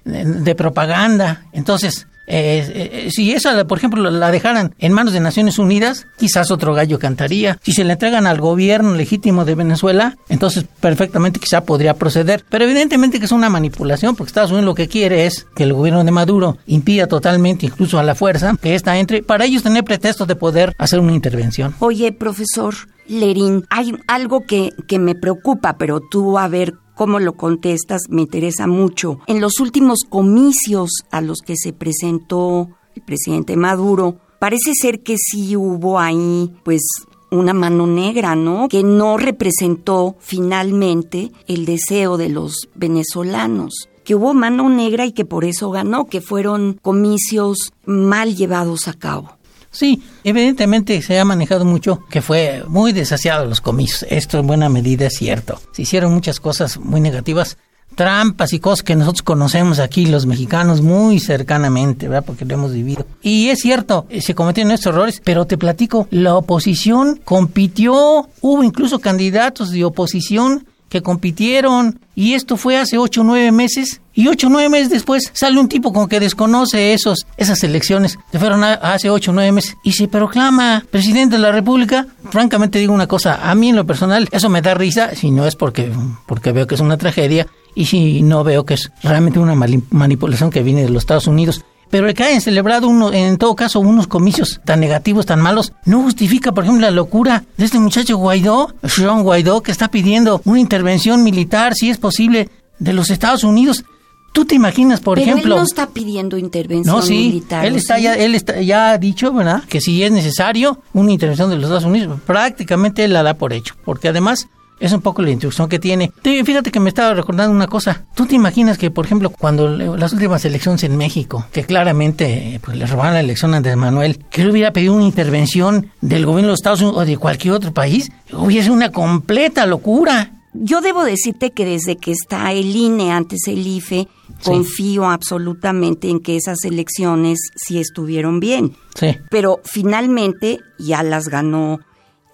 propaganda. 0.56 1.46
Entonces, 1.52 2.06
eh, 2.26 3.06
eh, 3.06 3.10
si 3.10 3.32
esa, 3.32 3.66
por 3.66 3.78
ejemplo, 3.78 4.10
la 4.10 4.30
dejaran 4.30 4.74
en 4.78 4.92
manos 4.92 5.12
de 5.12 5.20
Naciones 5.20 5.58
Unidas, 5.58 6.06
quizás 6.18 6.50
otro 6.50 6.74
gallo 6.74 6.98
cantaría. 6.98 7.58
Si 7.62 7.72
se 7.72 7.84
le 7.84 7.92
entregan 7.92 8.26
al 8.26 8.40
gobierno 8.40 8.94
legítimo 8.94 9.44
de 9.44 9.54
Venezuela, 9.54 10.16
entonces 10.28 10.64
perfectamente 10.80 11.40
quizá 11.40 11.64
podría 11.64 11.94
proceder. 11.94 12.44
Pero 12.48 12.64
evidentemente 12.64 13.18
que 13.18 13.26
es 13.26 13.32
una 13.32 13.50
manipulación, 13.50 14.16
porque 14.16 14.30
Estados 14.30 14.50
Unidos 14.50 14.66
lo 14.66 14.74
que 14.74 14.88
quiere 14.88 15.26
es 15.26 15.46
que 15.54 15.64
el 15.64 15.72
gobierno 15.72 16.04
de 16.04 16.10
Maduro 16.10 16.58
impida 16.66 17.06
totalmente, 17.06 17.66
incluso 17.66 17.98
a 17.98 18.02
la 18.02 18.14
fuerza, 18.14 18.56
que 18.60 18.74
ésta 18.74 18.96
entre, 18.98 19.22
para 19.22 19.44
ellos 19.44 19.62
tener 19.62 19.84
pretextos 19.84 20.26
de 20.26 20.36
poder 20.36 20.74
hacer 20.78 21.00
una 21.00 21.12
intervención. 21.12 21.74
Oye, 21.78 22.12
profesor, 22.12 22.74
Lerín, 23.08 23.64
hay 23.70 23.94
algo 24.08 24.46
que, 24.46 24.72
que 24.88 24.98
me 24.98 25.14
preocupa, 25.14 25.76
pero 25.78 26.00
tú 26.00 26.38
a 26.38 26.48
ver 26.48 26.74
cómo 26.96 27.20
lo 27.20 27.34
contestas 27.34 28.02
me 28.08 28.22
interesa 28.22 28.66
mucho. 28.66 29.20
En 29.28 29.40
los 29.40 29.60
últimos 29.60 30.00
comicios 30.08 30.90
a 31.12 31.20
los 31.20 31.38
que 31.38 31.54
se 31.56 31.72
presentó 31.72 32.70
el 32.96 33.02
presidente 33.02 33.56
Maduro, 33.56 34.16
parece 34.40 34.72
ser 34.74 35.04
que 35.04 35.16
sí 35.18 35.56
hubo 35.56 36.00
ahí, 36.00 36.52
pues, 36.64 36.82
una 37.30 37.54
mano 37.54 37.86
negra, 37.86 38.34
¿no? 38.34 38.68
Que 38.68 38.82
no 38.82 39.18
representó 39.18 40.16
finalmente 40.18 41.30
el 41.46 41.66
deseo 41.66 42.16
de 42.16 42.30
los 42.30 42.68
venezolanos 42.74 43.88
que 44.06 44.14
hubo 44.14 44.34
mano 44.34 44.70
negra 44.70 45.04
y 45.04 45.10
que 45.10 45.24
por 45.24 45.44
eso 45.44 45.70
ganó, 45.72 46.06
que 46.06 46.20
fueron 46.20 46.78
comicios 46.80 47.72
mal 47.84 48.36
llevados 48.36 48.86
a 48.86 48.94
cabo. 48.94 49.35
Sí, 49.76 50.02
evidentemente 50.24 51.02
se 51.02 51.18
ha 51.18 51.24
manejado 51.26 51.66
mucho 51.66 52.00
que 52.08 52.22
fue 52.22 52.64
muy 52.66 52.92
desasiado 52.92 53.44
los 53.44 53.60
comicios. 53.60 54.06
Esto 54.08 54.38
en 54.38 54.46
buena 54.46 54.70
medida 54.70 55.08
es 55.08 55.18
cierto. 55.18 55.60
Se 55.72 55.82
hicieron 55.82 56.14
muchas 56.14 56.40
cosas 56.40 56.78
muy 56.78 56.98
negativas, 57.02 57.58
trampas 57.94 58.54
y 58.54 58.58
cosas 58.58 58.82
que 58.82 58.96
nosotros 58.96 59.22
conocemos 59.22 59.78
aquí 59.78 60.06
los 60.06 60.24
mexicanos 60.24 60.80
muy 60.80 61.20
cercanamente, 61.20 62.08
¿verdad? 62.08 62.24
Porque 62.24 62.46
lo 62.46 62.54
hemos 62.54 62.72
vivido. 62.72 63.06
Y 63.20 63.48
es 63.48 63.58
cierto, 63.58 64.06
se 64.18 64.34
cometieron 64.34 64.72
estos 64.72 64.94
errores, 64.94 65.20
pero 65.22 65.46
te 65.46 65.58
platico, 65.58 66.08
la 66.10 66.36
oposición 66.36 67.20
compitió, 67.22 68.30
hubo 68.40 68.64
incluso 68.64 68.98
candidatos 68.98 69.72
de 69.72 69.84
oposición 69.84 70.66
que 70.88 71.02
compitieron 71.02 72.00
y 72.14 72.34
esto 72.34 72.56
fue 72.56 72.78
hace 72.78 72.98
ocho 72.98 73.22
o 73.22 73.24
nueve 73.24 73.52
meses 73.52 74.00
y 74.14 74.28
ocho 74.28 74.46
o 74.46 74.50
nueve 74.50 74.68
meses 74.68 74.88
después 74.88 75.30
sale 75.34 75.58
un 75.58 75.68
tipo 75.68 75.92
con 75.92 76.08
que 76.08 76.20
desconoce 76.20 76.94
esos, 76.94 77.26
esas 77.36 77.62
elecciones 77.64 78.18
que 78.30 78.38
fueron 78.38 78.64
hace 78.64 79.10
ocho 79.10 79.30
o 79.30 79.34
nueve 79.34 79.52
meses 79.52 79.76
y 79.82 79.92
se 79.92 80.08
proclama 80.08 80.84
presidente 80.90 81.36
de 81.36 81.42
la 81.42 81.52
República. 81.52 82.06
Francamente 82.30 82.78
digo 82.78 82.94
una 82.94 83.06
cosa, 83.06 83.50
a 83.50 83.54
mí 83.54 83.68
en 83.70 83.76
lo 83.76 83.86
personal 83.86 84.28
eso 84.30 84.48
me 84.48 84.62
da 84.62 84.74
risa, 84.74 85.14
si 85.14 85.30
no 85.30 85.46
es 85.46 85.56
porque, 85.56 85.92
porque 86.26 86.52
veo 86.52 86.66
que 86.66 86.76
es 86.76 86.80
una 86.80 86.96
tragedia 86.96 87.46
y 87.74 87.86
si 87.86 88.22
no 88.22 88.42
veo 88.42 88.64
que 88.64 88.74
es 88.74 88.90
realmente 89.02 89.38
una 89.38 89.54
manipulación 89.54 90.50
que 90.50 90.62
viene 90.62 90.82
de 90.82 90.90
los 90.90 91.02
Estados 91.02 91.26
Unidos. 91.26 91.64
Pero 91.90 92.08
el 92.08 92.14
que 92.14 92.24
hayan 92.24 92.40
celebrado 92.40 92.88
uno, 92.88 93.12
en 93.12 93.36
todo 93.38 93.54
caso 93.54 93.80
unos 93.80 94.06
comicios 94.06 94.60
tan 94.64 94.80
negativos, 94.80 95.24
tan 95.26 95.40
malos, 95.40 95.72
no 95.84 96.02
justifica, 96.02 96.52
por 96.52 96.64
ejemplo, 96.64 96.82
la 96.82 96.90
locura 96.90 97.44
de 97.56 97.64
este 97.64 97.78
muchacho 97.78 98.16
Guaidó, 98.16 98.74
Sean 98.84 99.22
Guaidó, 99.22 99.62
que 99.62 99.70
está 99.72 99.88
pidiendo 99.88 100.40
una 100.44 100.58
intervención 100.60 101.22
militar, 101.22 101.74
si 101.74 101.88
es 101.90 101.98
posible, 101.98 102.48
de 102.78 102.92
los 102.92 103.10
Estados 103.10 103.44
Unidos 103.44 103.84
¿Tú 104.32 104.44
te 104.44 104.54
imaginas, 104.54 105.00
por 105.00 105.16
Pero 105.16 105.30
ejemplo? 105.30 105.54
él 105.54 105.60
no 105.60 105.64
está 105.64 105.86
pidiendo 105.88 106.36
intervención 106.36 106.94
No, 106.94 107.00
sí, 107.00 107.14
militar. 107.28 107.64
él 107.64 107.72
¿o 107.72 107.76
está 107.78 107.96
sí? 107.96 108.02
ya, 108.02 108.14
él 108.16 108.34
está, 108.34 108.60
ya 108.60 108.90
ha 108.90 108.98
dicho, 108.98 109.32
¿verdad? 109.32 109.62
Que 109.66 109.80
si 109.80 110.02
es 110.02 110.12
necesario 110.12 110.78
una 110.92 111.10
intervención 111.10 111.48
de 111.48 111.56
los 111.56 111.64
Estados 111.64 111.84
Unidos, 111.86 112.20
prácticamente 112.26 113.02
él 113.04 113.14
la 113.14 113.22
da 113.22 113.32
por 113.32 113.54
hecho, 113.54 113.76
porque 113.82 114.08
además 114.08 114.46
es 114.80 114.92
un 114.92 115.00
poco 115.00 115.22
la 115.22 115.30
instrucción 115.30 115.68
que 115.68 115.78
tiene. 115.78 116.12
Te- 116.22 116.44
Fíjate 116.44 116.70
que 116.70 116.80
me 116.80 116.88
estaba 116.90 117.14
recordando 117.14 117.54
una 117.54 117.66
cosa. 117.66 118.04
¿Tú 118.14 118.26
te 118.26 118.34
imaginas 118.34 118.78
que, 118.78 118.90
por 118.90 119.06
ejemplo, 119.06 119.30
cuando 119.30 119.68
las 119.68 120.12
últimas 120.12 120.44
elecciones 120.44 120.82
en 120.84 120.96
México, 120.96 121.46
que 121.52 121.64
claramente 121.64 122.54
eh, 122.54 122.60
pues, 122.62 122.76
le 122.76 122.86
robaron 122.86 123.14
la 123.14 123.20
elección 123.20 123.54
a 123.54 123.58
Andrés 123.58 123.76
Manuel, 123.76 124.18
que 124.30 124.42
él 124.42 124.50
hubiera 124.50 124.72
pedido 124.72 124.94
una 124.94 125.04
intervención 125.04 125.90
del 126.00 126.26
gobierno 126.26 126.48
de 126.48 126.52
los 126.52 126.60
Estados 126.60 126.80
Unidos 126.82 126.98
o 127.02 127.04
de 127.06 127.16
cualquier 127.16 127.54
otro 127.54 127.72
país, 127.72 128.10
hubiese 128.32 128.70
una 128.70 128.90
completa 128.92 129.66
locura. 129.66 130.32
Yo 130.58 130.80
debo 130.80 131.04
decirte 131.04 131.50
que 131.52 131.66
desde 131.66 131.96
que 131.96 132.12
está 132.12 132.50
el 132.52 132.74
INE 132.74 133.12
antes 133.12 133.40
el 133.46 133.66
IFE, 133.66 134.08
Sí. 134.40 134.50
confío 134.50 135.06
absolutamente 135.08 136.10
en 136.10 136.20
que 136.20 136.36
esas 136.36 136.58
elecciones 136.64 137.38
sí 137.56 137.78
estuvieron 137.78 138.38
bien. 138.40 138.76
Sí. 138.94 139.16
Pero 139.30 139.60
finalmente 139.64 140.58
ya 140.78 141.02
las 141.02 141.28
ganó 141.28 141.78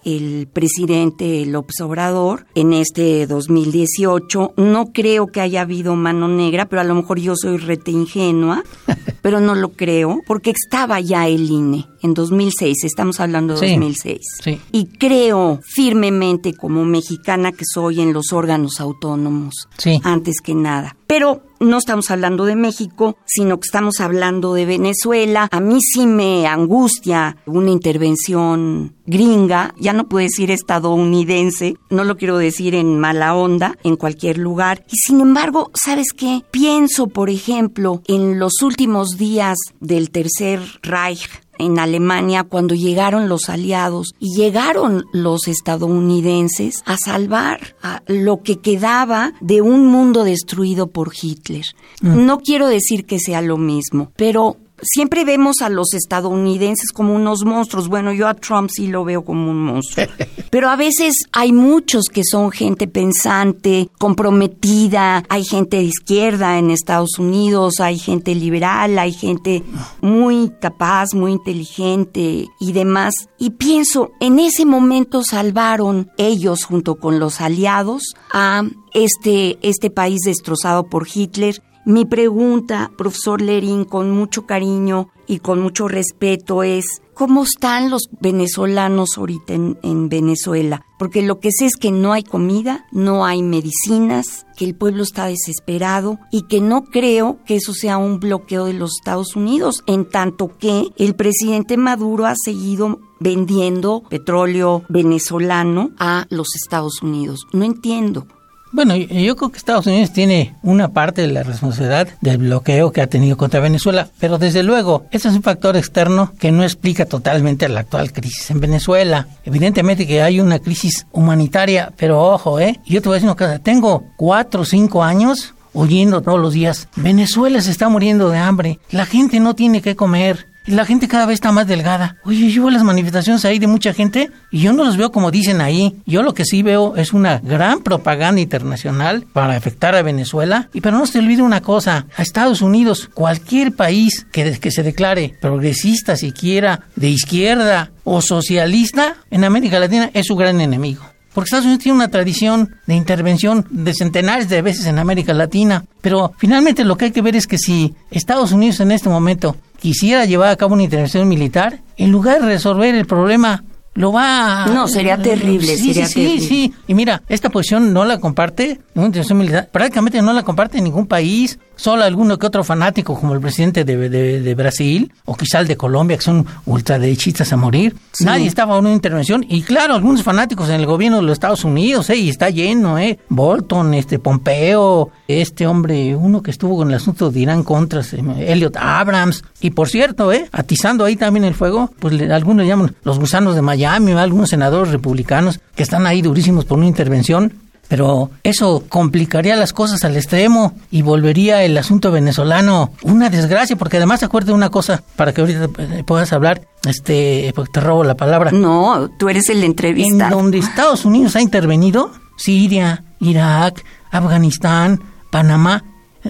el 0.05 0.47
presidente 0.51 1.45
López 1.45 1.79
Obrador 1.81 2.45
en 2.55 2.73
este 2.73 3.25
2018. 3.27 4.53
No 4.57 4.91
creo 4.93 5.27
que 5.27 5.41
haya 5.41 5.61
habido 5.61 5.95
mano 5.95 6.27
negra, 6.27 6.65
pero 6.67 6.81
a 6.81 6.85
lo 6.85 6.95
mejor 6.95 7.19
yo 7.19 7.35
soy 7.35 7.57
rete 7.57 7.91
ingenua, 7.91 8.63
pero 9.21 9.39
no 9.39 9.55
lo 9.55 9.69
creo, 9.69 10.19
porque 10.27 10.51
estaba 10.51 10.99
ya 10.99 11.27
el 11.27 11.49
INE 11.49 11.85
en 12.01 12.13
2006, 12.13 12.83
estamos 12.83 13.19
hablando 13.19 13.53
de 13.53 13.59
Sí, 13.67 13.73
2006. 13.75 14.19
sí. 14.43 14.59
Y 14.71 14.85
creo 14.87 15.59
firmemente 15.63 16.53
como 16.53 16.83
mexicana 16.85 17.51
que 17.51 17.63
soy 17.65 18.01
en 18.01 18.11
los 18.13 18.33
órganos 18.33 18.79
autónomos, 18.81 19.53
Sí. 19.77 19.99
antes 20.03 20.41
que 20.43 20.53
nada. 20.55 20.95
Pero 21.15 21.43
no 21.59 21.77
estamos 21.77 22.09
hablando 22.09 22.45
de 22.45 22.55
México, 22.55 23.17
sino 23.23 23.59
que 23.59 23.67
estamos 23.67 23.99
hablando 23.99 24.55
de 24.55 24.65
Venezuela. 24.65 25.47
A 25.51 25.59
mí 25.59 25.77
sí 25.79 26.07
me 26.07 26.47
angustia 26.47 27.37
una 27.45 27.69
intervención 27.69 28.95
gringa, 29.05 29.75
ya 29.77 29.93
no 29.93 30.09
puedo 30.09 30.23
decir 30.23 30.49
estadounidense, 30.49 31.75
no 31.91 32.03
lo 32.03 32.17
quiero 32.17 32.39
decir 32.39 32.73
en 32.73 32.97
mala 32.99 33.35
onda, 33.35 33.77
en 33.83 33.95
cualquier 33.95 34.39
lugar. 34.39 34.85
Y 34.91 34.97
sin 34.97 35.21
embargo, 35.21 35.69
¿sabes 35.75 36.13
qué? 36.17 36.41
Pienso, 36.49 37.05
por 37.05 37.29
ejemplo, 37.29 38.01
en 38.07 38.39
los 38.39 38.63
últimos 38.63 39.09
días 39.19 39.59
del 39.81 40.09
Tercer 40.09 40.61
Reich 40.81 41.29
en 41.57 41.79
Alemania 41.79 42.43
cuando 42.43 42.75
llegaron 42.75 43.29
los 43.29 43.49
aliados 43.49 44.13
y 44.19 44.35
llegaron 44.35 45.05
los 45.13 45.47
estadounidenses 45.47 46.81
a 46.85 46.97
salvar 46.97 47.75
a 47.81 48.01
lo 48.07 48.41
que 48.41 48.59
quedaba 48.59 49.33
de 49.41 49.61
un 49.61 49.87
mundo 49.87 50.23
destruido 50.23 50.87
por 50.87 51.11
Hitler. 51.19 51.65
No 52.01 52.39
quiero 52.39 52.67
decir 52.67 53.05
que 53.05 53.19
sea 53.19 53.41
lo 53.41 53.57
mismo, 53.57 54.11
pero 54.15 54.57
siempre 54.83 55.25
vemos 55.25 55.61
a 55.61 55.69
los 55.69 55.93
estadounidenses 55.93 56.91
como 56.91 57.15
unos 57.15 57.43
monstruos. 57.45 57.87
Bueno, 57.87 58.13
yo 58.13 58.27
a 58.27 58.33
Trump 58.33 58.69
sí 58.71 58.87
lo 58.87 59.03
veo 59.03 59.23
como 59.23 59.51
un 59.51 59.61
monstruo. 59.61 60.07
Pero 60.49 60.69
a 60.69 60.75
veces 60.75 61.25
hay 61.31 61.51
muchos 61.51 62.05
que 62.05 62.23
son 62.23 62.51
gente 62.51 62.87
pensante, 62.87 63.89
comprometida, 63.97 65.23
hay 65.29 65.43
gente 65.43 65.77
de 65.77 65.83
izquierda 65.83 66.57
en 66.57 66.71
Estados 66.71 67.17
Unidos, 67.19 67.79
hay 67.79 67.97
gente 67.97 68.35
liberal, 68.35 68.99
hay 68.99 69.13
gente 69.13 69.63
muy 70.01 70.51
capaz, 70.61 71.13
muy 71.13 71.31
inteligente 71.33 72.47
y 72.59 72.71
demás. 72.71 73.13
Y 73.37 73.51
pienso, 73.51 74.11
en 74.19 74.39
ese 74.39 74.65
momento 74.65 75.23
salvaron 75.23 76.11
ellos 76.17 76.65
junto 76.65 76.95
con 76.95 77.19
los 77.19 77.41
aliados 77.41 78.15
a 78.31 78.63
este, 78.93 79.57
este 79.61 79.89
país 79.89 80.19
destrozado 80.25 80.83
por 80.87 81.07
Hitler. 81.13 81.61
Mi 81.85 82.05
pregunta, 82.05 82.91
profesor 82.97 83.41
Lerín, 83.41 83.83
con 83.83 84.09
mucho 84.11 84.45
cariño 84.45 85.09
y 85.27 85.39
con 85.39 85.59
mucho 85.61 85.89
respeto 85.89 86.63
es, 86.63 86.85
¿cómo 87.13 87.43
están 87.43 87.89
los 87.89 88.03
venezolanos 88.21 89.17
ahorita 89.17 89.53
en, 89.53 89.77
en, 89.83 90.07
Venezuela? 90.07 90.85
Porque 90.97 91.21
lo 91.21 91.41
que 91.41 91.49
sé 91.51 91.65
es 91.65 91.75
que 91.75 91.91
no 91.91 92.13
hay 92.13 92.23
comida, 92.23 92.85
no 92.93 93.25
hay 93.25 93.43
medicinas, 93.43 94.45
que 94.55 94.63
el 94.63 94.75
pueblo 94.75 95.03
está 95.03 95.25
desesperado 95.25 96.19
y 96.31 96.43
que 96.43 96.61
no 96.61 96.85
creo 96.85 97.39
que 97.45 97.57
eso 97.57 97.73
sea 97.73 97.97
un 97.97 98.21
bloqueo 98.21 98.63
de 98.65 98.73
los 98.73 98.91
Estados 99.01 99.35
Unidos, 99.35 99.83
en 99.85 100.07
tanto 100.07 100.57
que 100.57 100.87
el 100.97 101.15
presidente 101.15 101.75
Maduro 101.75 102.27
ha 102.27 102.35
seguido 102.35 102.99
vendiendo 103.19 104.03
petróleo 104.09 104.83
venezolano 104.87 105.91
a 105.99 106.27
los 106.29 106.55
Estados 106.55 107.01
Unidos. 107.01 107.45
No 107.51 107.65
entiendo. 107.65 108.25
Bueno, 108.73 108.95
yo 108.95 109.35
creo 109.35 109.51
que 109.51 109.57
Estados 109.59 109.85
Unidos 109.85 110.11
tiene 110.11 110.55
una 110.63 110.87
parte 110.87 111.21
de 111.21 111.27
la 111.27 111.43
responsabilidad 111.43 112.07
del 112.21 112.39
bloqueo 112.39 112.91
que 112.91 113.01
ha 113.01 113.07
tenido 113.07 113.37
contra 113.37 113.59
Venezuela, 113.59 114.09
pero 114.19 114.39
desde 114.39 114.63
luego, 114.63 115.05
ese 115.11 115.27
es 115.27 115.35
un 115.35 115.43
factor 115.43 115.77
externo 115.77 116.33
que 116.39 116.51
no 116.51 116.63
explica 116.63 117.05
totalmente 117.05 117.69
la 117.69 117.81
actual 117.81 118.11
crisis 118.11 118.49
en 118.49 118.59
Venezuela. 118.59 119.27
Evidentemente 119.45 120.07
que 120.07 120.23
hay 120.23 120.39
una 120.39 120.57
crisis 120.57 121.05
humanitaria, 121.11 121.93
pero 121.97 122.19
ojo, 122.19 122.59
¿eh? 122.59 122.79
Yo 122.83 122.99
te 123.03 123.09
voy 123.09 123.13
a 123.13 123.17
decir 123.17 123.29
una 123.29 123.35
cosa, 123.35 123.59
tengo 123.59 124.05
cuatro 124.17 124.61
o 124.61 124.65
cinco 124.65 125.03
años 125.03 125.53
oyendo 125.73 126.21
todos 126.21 126.39
los 126.39 126.53
días, 126.53 126.87
Venezuela 126.95 127.61
se 127.61 127.69
está 127.69 127.89
muriendo 127.89 128.29
de 128.29 128.39
hambre, 128.39 128.79
la 128.89 129.05
gente 129.05 129.39
no 129.39 129.53
tiene 129.53 129.83
que 129.83 129.95
comer. 129.95 130.47
La 130.65 130.85
gente 130.85 131.07
cada 131.07 131.25
vez 131.25 131.35
está 131.35 131.51
más 131.51 131.67
delgada. 131.67 132.17
Oye, 132.23 132.49
yo 132.49 132.63
veo 132.63 132.71
las 132.71 132.83
manifestaciones 132.83 133.43
ahí 133.43 133.59
de 133.59 133.67
mucha 133.67 133.93
gente 133.93 134.31
y 134.49 134.61
yo 134.61 134.71
no 134.71 134.85
los 134.85 134.95
veo 134.95 135.11
como 135.11 135.29
dicen 135.29 135.59
ahí. 135.59 136.01
Yo 136.05 136.23
lo 136.23 136.33
que 136.33 136.45
sí 136.45 136.63
veo 136.63 136.95
es 136.95 137.11
una 137.11 137.39
gran 137.39 137.81
propaganda 137.81 138.39
internacional 138.39 139.25
para 139.33 139.55
afectar 139.55 139.93
a 139.95 140.01
Venezuela. 140.01 140.69
Y 140.73 140.81
pero 140.81 140.97
no 140.97 141.05
se 141.05 141.19
olvide 141.19 141.41
una 141.41 141.61
cosa, 141.61 142.07
a 142.15 142.21
Estados 142.21 142.61
Unidos, 142.61 143.09
cualquier 143.13 143.75
país 143.75 144.25
que, 144.31 144.59
que 144.59 144.71
se 144.71 144.83
declare 144.83 145.35
progresista 145.41 146.15
siquiera, 146.15 146.87
de 146.95 147.09
izquierda 147.09 147.91
o 148.03 148.21
socialista 148.21 149.15
en 149.31 149.43
América 149.43 149.79
Latina 149.79 150.11
es 150.13 150.27
su 150.27 150.35
gran 150.35 150.61
enemigo. 150.61 151.12
Porque 151.33 151.47
Estados 151.47 151.65
Unidos 151.65 151.83
tiene 151.83 151.95
una 151.97 152.09
tradición 152.09 152.75
de 152.85 152.95
intervención 152.95 153.65
de 153.69 153.93
centenares 153.93 154.49
de 154.49 154.61
veces 154.61 154.85
en 154.85 154.99
América 154.99 155.33
Latina. 155.33 155.85
Pero 156.01 156.33
finalmente 156.37 156.83
lo 156.83 156.97
que 156.97 157.05
hay 157.05 157.11
que 157.11 157.21
ver 157.21 157.35
es 157.35 157.47
que 157.47 157.57
si 157.57 157.95
Estados 158.11 158.51
Unidos 158.51 158.79
en 158.79 158.91
este 158.91 159.09
momento 159.09 159.55
quisiera 159.79 160.25
llevar 160.25 160.49
a 160.49 160.55
cabo 160.55 160.73
una 160.73 160.83
intervención 160.83 161.27
militar, 161.27 161.81
en 161.97 162.11
lugar 162.11 162.41
de 162.41 162.47
resolver 162.47 162.95
el 162.95 163.05
problema, 163.05 163.63
lo 163.95 164.11
va 164.11 164.63
a... 164.63 164.67
No, 164.67 164.87
sería 164.87 165.17
terrible, 165.17 165.77
sí, 165.77 165.93
sería 165.93 166.07
sí, 166.07 166.13
terrible. 166.15 166.39
Sí, 166.39 166.47
sí. 166.47 166.73
Y 166.87 166.95
mira, 166.95 167.21
esta 167.29 167.49
posición 167.49 167.93
no 167.93 168.05
la 168.05 168.19
comparte 168.19 168.79
una 168.95 169.07
intervención 169.07 169.37
militar. 169.37 169.69
Prácticamente 169.71 170.21
no 170.21 170.33
la 170.33 170.43
comparte 170.43 170.81
ningún 170.81 171.05
país. 171.05 171.59
Solo 171.75 172.03
alguno 172.03 172.37
que 172.37 172.47
otro 172.47 172.63
fanático, 172.63 173.19
como 173.19 173.33
el 173.33 173.41
presidente 173.41 173.83
de, 173.83 174.09
de, 174.09 174.41
de 174.41 174.55
Brasil 174.55 175.11
o 175.25 175.35
quizá 175.35 175.59
el 175.59 175.67
de 175.67 175.75
Colombia, 175.75 176.17
que 176.17 176.23
son 176.23 176.45
ultraderechistas 176.65 177.51
a 177.51 177.57
morir. 177.57 177.95
Sí. 178.11 178.25
Nadie 178.25 178.47
estaba 178.47 178.77
en 178.77 178.85
una 178.85 178.93
intervención. 178.93 179.45
Y 179.47 179.63
claro, 179.63 179.95
algunos 179.95 180.23
fanáticos 180.23 180.69
en 180.69 180.75
el 180.75 180.85
gobierno 180.85 181.17
de 181.17 181.23
los 181.23 181.33
Estados 181.33 181.63
Unidos, 181.63 182.09
¿eh? 182.09 182.17
Y 182.17 182.29
está 182.29 182.49
lleno, 182.49 182.97
¿eh? 182.97 183.19
Bolton, 183.29 183.93
este 183.93 184.19
Pompeo, 184.19 185.09
este 185.27 185.67
hombre, 185.67 186.15
uno 186.15 186.41
que 186.41 186.51
estuvo 186.51 186.77
con 186.77 186.89
el 186.89 186.95
asunto 186.95 187.31
de 187.31 187.39
Irán 187.39 187.63
contra 187.63 188.01
Elliot 188.37 188.77
Abrams. 188.77 189.43
Y 189.59 189.71
por 189.71 189.89
cierto, 189.89 190.31
¿eh? 190.31 190.47
Atizando 190.51 191.05
ahí 191.05 191.15
también 191.15 191.43
el 191.43 191.53
fuego, 191.53 191.91
pues 191.99 192.13
le, 192.13 192.31
algunos 192.31 192.65
llaman 192.65 192.95
los 193.03 193.19
gusanos 193.19 193.55
de 193.55 193.61
Miami, 193.61 194.13
algunos 194.13 194.49
senadores 194.49 194.91
republicanos 194.91 195.59
que 195.75 195.83
están 195.83 196.05
ahí 196.05 196.21
durísimos 196.21 196.65
por 196.65 196.77
una 196.77 196.87
intervención. 196.87 197.53
Pero 197.93 198.31
eso 198.41 198.85
complicaría 198.89 199.55
las 199.55 199.71
cosas 199.71 200.03
al 200.03 200.15
extremo 200.15 200.73
y 200.89 201.03
volvería 201.03 201.61
el 201.63 201.77
asunto 201.77 202.11
venezolano 202.11 202.89
una 203.03 203.29
desgracia, 203.29 203.75
porque 203.75 203.97
además 203.97 204.23
acuérdate 204.23 204.51
una 204.51 204.71
cosa, 204.71 205.03
para 205.15 205.31
que 205.31 205.41
ahorita 205.41 205.67
puedas 206.03 206.33
hablar, 206.33 206.61
este, 206.87 207.51
porque 207.53 207.69
te 207.71 207.81
robo 207.81 208.03
la 208.03 208.15
palabra. 208.15 208.49
No, 208.49 209.11
tú 209.19 209.29
eres 209.29 209.47
el 209.49 209.63
entrevistado. 209.63 210.23
En 210.23 210.29
donde 210.31 210.57
Estados 210.57 211.05
Unidos 211.05 211.35
ha 211.35 211.41
intervenido, 211.41 212.09
Siria, 212.35 213.03
Irak, 213.19 213.85
Afganistán, 214.09 214.99
Panamá, 215.29 215.83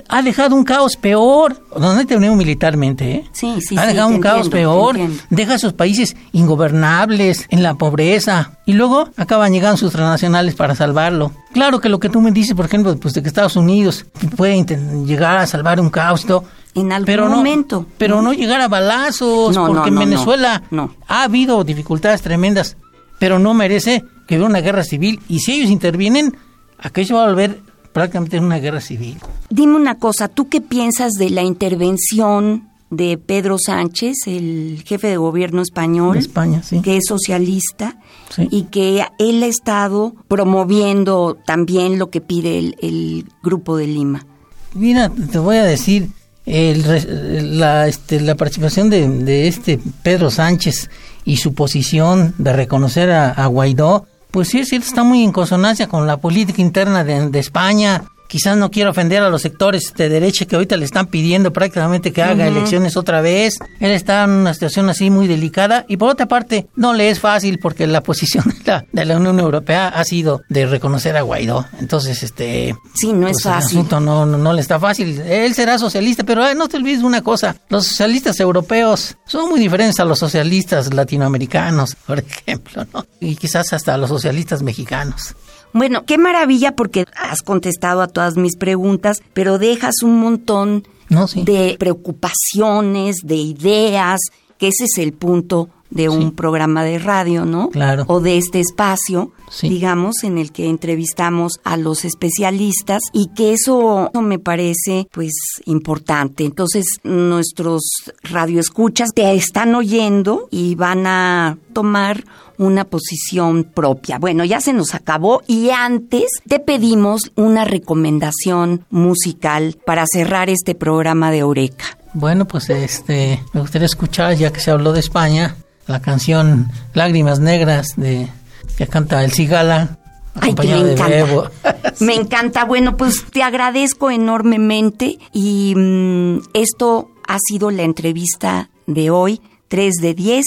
ha 0.08 0.21
dejado 0.21 0.56
un 0.56 0.63
caos 0.63 0.95
peor, 0.97 1.62
donde 1.75 2.01
intervenido 2.01 2.36
militarmente, 2.36 3.12
¿eh? 3.12 3.29
Sí, 3.32 3.62
sí, 3.62 3.77
Ha 3.77 3.86
dejado 3.86 4.08
un 4.08 4.19
caos 4.19 4.49
peor, 4.49 4.97
deja 5.29 5.53
a 5.53 5.56
esos 5.56 5.73
países 5.73 6.15
ingobernables, 6.32 7.45
en 7.49 7.63
la 7.63 7.75
pobreza, 7.75 8.58
y 8.65 8.73
luego 8.73 9.10
acaban 9.17 9.53
llegando 9.53 9.77
sus 9.77 9.91
transnacionales 9.91 10.56
para 10.56 10.75
salvarlo. 10.75 11.32
Claro 11.53 11.79
que 11.79 11.89
lo 11.89 11.99
que 11.99 12.10
tú 12.10 12.21
me 12.21 12.32
dices, 12.32 12.56
por 12.56 12.65
ejemplo, 12.65 12.95
pues 12.97 13.13
de 13.13 13.21
que 13.21 13.27
Estados 13.27 13.56
Unidos 13.56 14.06
puede 14.36 14.63
llegar 15.06 15.38
a 15.38 15.47
salvar 15.47 15.79
un 15.79 15.89
caos 15.89 16.23
y 16.23 16.27
todo, 16.27 16.45
En 16.75 16.91
algún 16.91 17.06
pero 17.06 17.29
no, 17.29 17.36
momento. 17.38 17.86
Pero 17.97 18.21
no 18.21 18.34
llegar 18.34 18.62
a 18.62 18.67
balazos, 18.67 19.56
No, 19.56 19.67
no, 19.67 19.73
porque 19.73 19.89
en 19.89 19.95
no, 19.95 19.99
Venezuela 20.01 20.63
ha 21.08 21.23
habido 21.23 21.63
dificultades 21.63 22.21
tremendas, 22.21 22.77
pero 23.19 23.38
no 23.38 23.53
merece 23.53 24.03
que 24.27 24.36
hubiera 24.36 24.49
una 24.49 24.62
guerra 24.62 24.84
civil. 24.84 25.19
Y 25.27 25.39
si 25.39 25.53
ellos 25.53 25.69
intervienen, 25.69 26.36
aquello 26.79 27.17
va 27.17 27.25
a 27.25 27.27
volver 27.27 27.60
prácticamente 27.93 28.39
una 28.39 28.58
guerra 28.60 28.82
civil. 28.82 29.17
Dime 29.49 29.75
una 29.75 29.95
cosa, 29.99 30.27
¿tú 30.27 30.49
qué 30.49 30.60
piensas 30.62 31.13
de 31.13 31.29
la 31.29 31.43
intervención 31.43 32.69
de 32.89 33.17
Pedro 33.17 33.58
Sánchez, 33.58 34.15
el 34.27 34.84
jefe 34.86 35.08
de 35.08 35.17
gobierno 35.17 35.62
español? 35.62 36.13
De 36.13 36.19
España, 36.19 36.62
sí. 36.63 36.82
Que 36.82 36.97
es 36.97 37.03
socialista 37.08 37.97
Sí. 38.29 38.47
y 38.49 38.63
que 38.63 39.06
él 39.19 39.43
ha 39.43 39.45
estado 39.45 40.15
promoviendo 40.27 41.38
también 41.45 41.99
lo 41.99 42.10
que 42.10 42.19
pide 42.19 42.58
el, 42.58 42.75
el 42.82 43.25
Grupo 43.43 43.77
de 43.77 43.86
Lima. 43.86 44.25
mira, 44.73 45.10
te 45.10 45.38
voy 45.38 45.58
a 45.58 45.63
decir, 45.63 46.10
el, 46.47 47.60
la, 47.60 47.88
este, 47.88 48.19
la 48.19 48.36
participación 48.36 48.89
de, 48.89 49.08
de, 49.08 49.47
este 49.47 49.79
Pedro 50.01 50.32
Sánchez 50.32 50.89
y 51.25 51.38
su 51.38 51.53
posición 51.53 52.34
de 52.38 52.53
reconocer 52.53 53.12
a, 53.12 53.45
Guaidó, 53.47 54.08
pues 54.34 54.48
sí, 54.48 54.65
sí 54.65 54.78
está 54.78 55.04
muy 55.04 55.24
en 55.24 55.32
consonancia 55.32 55.88
con 55.88 56.08
la 56.08 56.17
política 56.17 56.60
interna 56.60 57.04
de, 57.04 57.30
de 57.30 57.38
España, 57.38 58.04
quizás 58.34 58.58
no 58.58 58.72
quiero 58.72 58.89
ofender 58.89 59.22
a 59.22 59.30
los 59.30 59.43
sectores 59.43 59.93
de 59.96 60.10
derecha 60.10 60.46
que 60.46 60.56
ahorita 60.56 60.76
le 60.76 60.86
están 60.86 61.06
pidiendo 61.06 61.54
prácticamente 61.54 62.12
que 62.12 62.24
haga 62.24 62.48
elecciones 62.48 62.98
otra 62.98 63.22
vez. 63.22 63.60
Él 63.80 63.91
está 63.91 64.24
en 64.24 64.32
una 64.32 64.56
situación 64.56 64.89
así 64.89 65.12
muy 65.12 65.28
delicada 65.28 65.86
y 65.88 65.98
por 65.98 66.10
otra 66.10 66.26
parte 66.26 66.65
no 66.76 66.96
le 66.96 67.12
es 67.12 67.19
fácil 67.19 67.60
porque 67.60 67.86
la 67.86 68.02
posición 68.02 68.43
de 68.91 69.06
la, 69.06 69.17
Unión 69.17 69.39
Europea 69.39 69.89
ha 69.89 70.04
sido 70.04 70.41
de 70.50 70.65
reconocer 70.65 71.15
a 71.15 71.22
Guaidó. 71.22 71.67
Entonces, 71.80 72.24
este... 72.24 72.76
Sí, 72.96 73.13
no 73.13 73.28
es 73.28 73.34
pues, 73.34 73.43
fácil. 73.43 73.78
El 73.78 73.86
asunto 73.86 74.00
no, 74.00 74.26
no, 74.26 74.52
le 74.52 74.62
está 74.62 74.80
fácil. 74.80 75.22
Él 75.22 75.54
será 75.54 75.78
socialista, 75.78 76.24
pero 76.24 76.56
no 76.56 76.67
te 76.67 76.78
olvides 76.78 77.04
una 77.04 77.22
cosa. 77.22 77.56
Los 77.69 77.86
socialistas 77.86 78.39
europeos 78.39 79.15
son 79.28 79.48
muy 79.48 79.60
diferentes 79.60 80.00
a 80.00 80.06
los 80.06 80.17
socialistas 80.17 80.91
latinoamericanos, 80.91 81.96
por 82.08 82.17
ejemplo, 82.17 82.88
¿no? 82.91 83.06
Y 83.19 83.36
quizás 83.36 83.74
hasta 83.74 83.93
a 83.93 83.98
los 84.00 84.10
socialistas 84.10 84.63
mexicanos. 84.63 85.36
Bueno, 85.73 86.05
qué 86.05 86.17
maravilla 86.17 86.75
porque 86.75 87.05
has 87.15 87.41
contestado 87.41 88.01
a 88.01 88.07
todas 88.07 88.38
mis 88.38 88.55
preguntas, 88.55 89.21
pero 89.33 89.57
dejas 89.57 90.03
un 90.03 90.19
montón 90.19 90.88
de 91.36 91.75
preocupaciones, 91.79 93.17
de 93.23 93.36
ideas, 93.36 94.19
que 94.57 94.69
ese 94.69 94.86
es 94.86 94.97
el 94.97 95.13
punto 95.13 95.69
de 95.93 96.10
un 96.10 96.32
programa 96.32 96.84
de 96.84 96.97
radio, 96.97 97.45
¿no? 97.45 97.69
Claro. 97.69 98.06
O 98.08 98.19
de 98.19 98.38
este 98.38 98.60
espacio, 98.60 99.32
digamos, 99.62 100.23
en 100.23 100.39
el 100.39 100.51
que 100.51 100.67
entrevistamos 100.67 101.60
a 101.63 101.77
los 101.77 102.03
especialistas 102.03 103.01
y 103.13 103.29
que 103.36 103.53
eso, 103.53 104.10
me 104.19 104.39
parece, 104.39 105.08
pues, 105.12 105.34
importante. 105.65 106.45
Entonces, 106.45 106.86
nuestros 107.03 107.84
radioescuchas 108.23 109.12
te 109.13 109.34
están 109.34 109.75
oyendo 109.75 110.47
y 110.49 110.73
van 110.75 111.06
a 111.06 111.58
tomar 111.73 112.23
una 112.58 112.86
posición 112.86 113.63
propia. 113.63 114.17
Bueno, 114.17 114.45
ya 114.45 114.62
se 114.62 114.73
nos 114.73 114.95
acabó 114.95 115.41
y 115.47 115.69
antes 115.69 116.25
te 116.47 116.60
pedimos 116.60 117.32
una 117.36 117.65
recomendación 117.65 118.86
musical 118.89 119.77
para 119.86 120.06
cerrar 120.12 120.49
este 120.49 120.73
programa 120.75 121.32
de 121.32 121.39
Eureka. 121.39 121.97
Bueno, 122.13 122.45
pues 122.45 122.69
este 122.69 123.41
me 123.53 123.62
gustaría 123.62 123.88
escuchar, 123.88 124.36
ya 124.36 124.53
que 124.53 124.60
se 124.60 124.69
habló 124.69 124.93
de 124.93 124.99
España, 124.99 125.56
la 125.88 126.02
canción 126.02 126.72
Lágrimas 126.93 127.39
Negras 127.39 127.88
de 127.98 128.30
que 128.78 128.88
canta 128.88 129.24
El 129.24 129.32
Cigala. 129.32 129.98
Ay, 130.36 130.56
que 130.56 130.67
me 130.67 130.93
encanta. 130.93 131.52
me 132.00 132.15
encanta. 132.15 132.65
Bueno, 132.65 132.98
pues 132.98 133.26
te 133.32 133.43
agradezco 133.43 134.10
enormemente 134.10 135.19
y 135.32 135.74
mm, 135.76 136.39
esto 136.54 137.12
ha 137.28 137.38
sido 137.39 137.72
la 137.72 137.84
entrevista 137.84 138.69
de 138.88 139.10
hoy, 139.10 139.41
3 139.67 139.93
de 140.02 140.13
10 140.13 140.46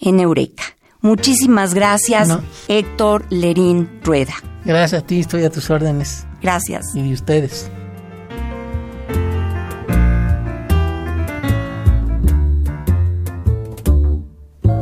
en 0.00 0.20
Eureka. 0.20 0.64
Muchísimas 1.00 1.74
gracias, 1.74 2.28
Héctor 2.68 3.26
Lerín 3.28 4.00
Rueda. 4.02 4.34
Gracias 4.64 5.02
a 5.02 5.06
ti, 5.06 5.20
estoy 5.20 5.44
a 5.44 5.50
tus 5.50 5.68
órdenes. 5.68 6.26
Gracias. 6.40 6.86
Y 6.94 7.02
de 7.02 7.12
ustedes. 7.12 7.70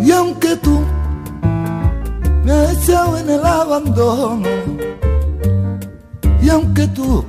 Y 0.05 0.11
aunque 0.11 0.57
tú 0.57 0.81
me 2.45 2.53
has 2.53 2.73
echado 2.77 3.19
en 3.19 3.31
el 3.31 3.45
abandono, 3.45 4.49
y 6.43 6.49
aunque 6.49 6.88
tú 6.88 7.25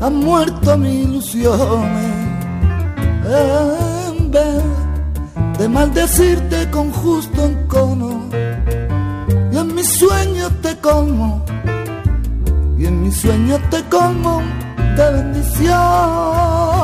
has 0.00 0.12
muerto 0.12 0.76
mi 0.76 1.02
ilusiones, 1.02 2.14
en 3.24 4.30
vez 4.30 4.62
de 5.58 5.68
maldecirte 5.68 6.70
con 6.70 6.90
justo 6.92 7.42
encono. 7.42 8.28
Y 9.50 9.56
en 9.56 9.74
mis 9.74 9.88
sueños 9.88 10.52
te 10.60 10.76
colmo, 10.78 11.42
y 12.76 12.86
en 12.86 13.02
mis 13.02 13.16
sueños 13.16 13.60
te 13.70 13.82
colmo 13.84 14.42
de 14.96 15.12
bendiciones. 15.12 16.83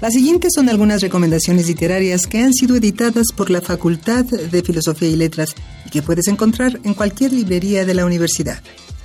Las 0.00 0.14
siguientes 0.14 0.52
son 0.54 0.68
algunas 0.68 1.00
recomendaciones 1.00 1.66
literarias 1.66 2.28
que 2.28 2.38
han 2.38 2.52
sido 2.52 2.76
editadas 2.76 3.26
por 3.34 3.50
la 3.50 3.60
Facultad 3.60 4.24
de 4.24 4.62
Filosofía 4.62 5.08
y 5.08 5.16
Letras 5.16 5.56
y 5.86 5.90
que 5.90 6.02
puedes 6.02 6.28
encontrar 6.28 6.78
en 6.84 6.94
cualquier 6.94 7.32
librería 7.32 7.84
de 7.84 7.94
la 7.94 8.06
universidad. 8.06 8.62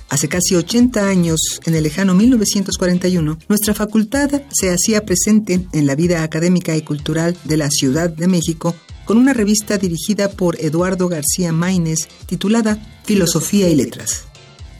Hace 0.08 0.28
casi 0.28 0.54
80 0.54 1.08
años, 1.08 1.40
en 1.64 1.74
el 1.74 1.82
lejano 1.82 2.14
1941, 2.14 3.38
nuestra 3.48 3.74
facultad 3.74 4.30
se 4.52 4.70
hacía 4.70 5.04
presente 5.04 5.66
en 5.72 5.86
la 5.86 5.96
vida 5.96 6.22
académica 6.22 6.76
y 6.76 6.82
cultural 6.82 7.36
de 7.42 7.56
la 7.56 7.70
Ciudad 7.70 8.08
de 8.08 8.28
México 8.28 8.76
con 9.04 9.18
una 9.18 9.32
revista 9.32 9.78
dirigida 9.78 10.30
por 10.30 10.60
Eduardo 10.60 11.08
García 11.08 11.52
Maínez 11.52 12.06
titulada 12.26 12.78
Filosofía 13.04 13.68
y 13.68 13.74
Letras. 13.74 14.26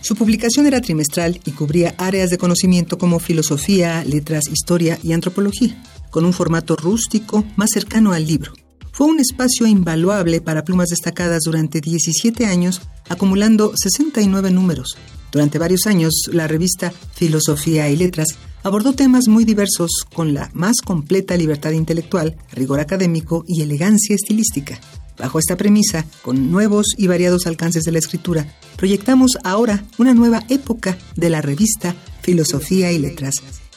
Su 0.01 0.15
publicación 0.15 0.67
era 0.67 0.81
trimestral 0.81 1.41
y 1.45 1.51
cubría 1.53 1.95
áreas 1.99 2.31
de 2.31 2.39
conocimiento 2.39 2.99
como 2.99 3.19
filosofía, 3.19 4.05
letras, 4.05 4.45
historia 4.53 4.99
y 5.03 5.15
antropología, 5.15 5.83
con 6.15 6.25
un 6.25 6.33
formato 6.33 6.77
rústico 6.77 7.45
más 7.57 7.71
cercano 7.73 8.13
al 8.13 8.25
libro. 8.25 8.53
fue 8.93 9.09
un 9.09 9.19
espacio 9.19 9.67
invaluable 9.67 10.41
para 10.41 10.63
plumas 10.63 10.91
destacadas 10.91 11.43
durante 11.45 11.81
17 11.81 12.47
años, 12.47 12.83
acumulando 13.09 13.73
69 13.75 14.53
números. 14.53 14.97
Durante 15.33 15.59
varios 15.59 15.89
años, 15.89 16.13
la 16.31 16.47
revista 16.47 16.93
Filosofía 17.15 17.89
y 17.91 17.97
Letras 17.97 18.29
abordó 18.63 18.93
temas 18.93 19.27
muy 19.27 19.45
diversos 19.45 19.91
con 20.15 20.35
la 20.35 20.49
más 20.55 20.83
completa 20.83 21.37
libertad 21.37 21.73
intelectual, 21.73 22.37
rigor 22.53 22.79
académico 22.79 23.45
y 23.49 23.63
elegancia 23.63 24.15
estilística. 24.15 24.79
Bajo 25.19 25.41
esta 25.41 25.57
premisa, 25.57 26.07
con 26.23 26.53
nuevos 26.53 26.95
y 26.97 27.09
variados 27.09 27.49
alcances 27.49 27.83
de 27.83 27.91
la 27.91 27.99
escritura, 27.99 28.47
proyectamos 28.77 29.33
ahora 29.43 29.83
una 29.99 30.15
nueva 30.15 30.45
época 30.49 30.97
de 31.17 31.31
la 31.31 31.43
revista 31.43 31.97
Filosofía 32.23 32.93
y 32.93 33.01
Letras, 33.01 33.35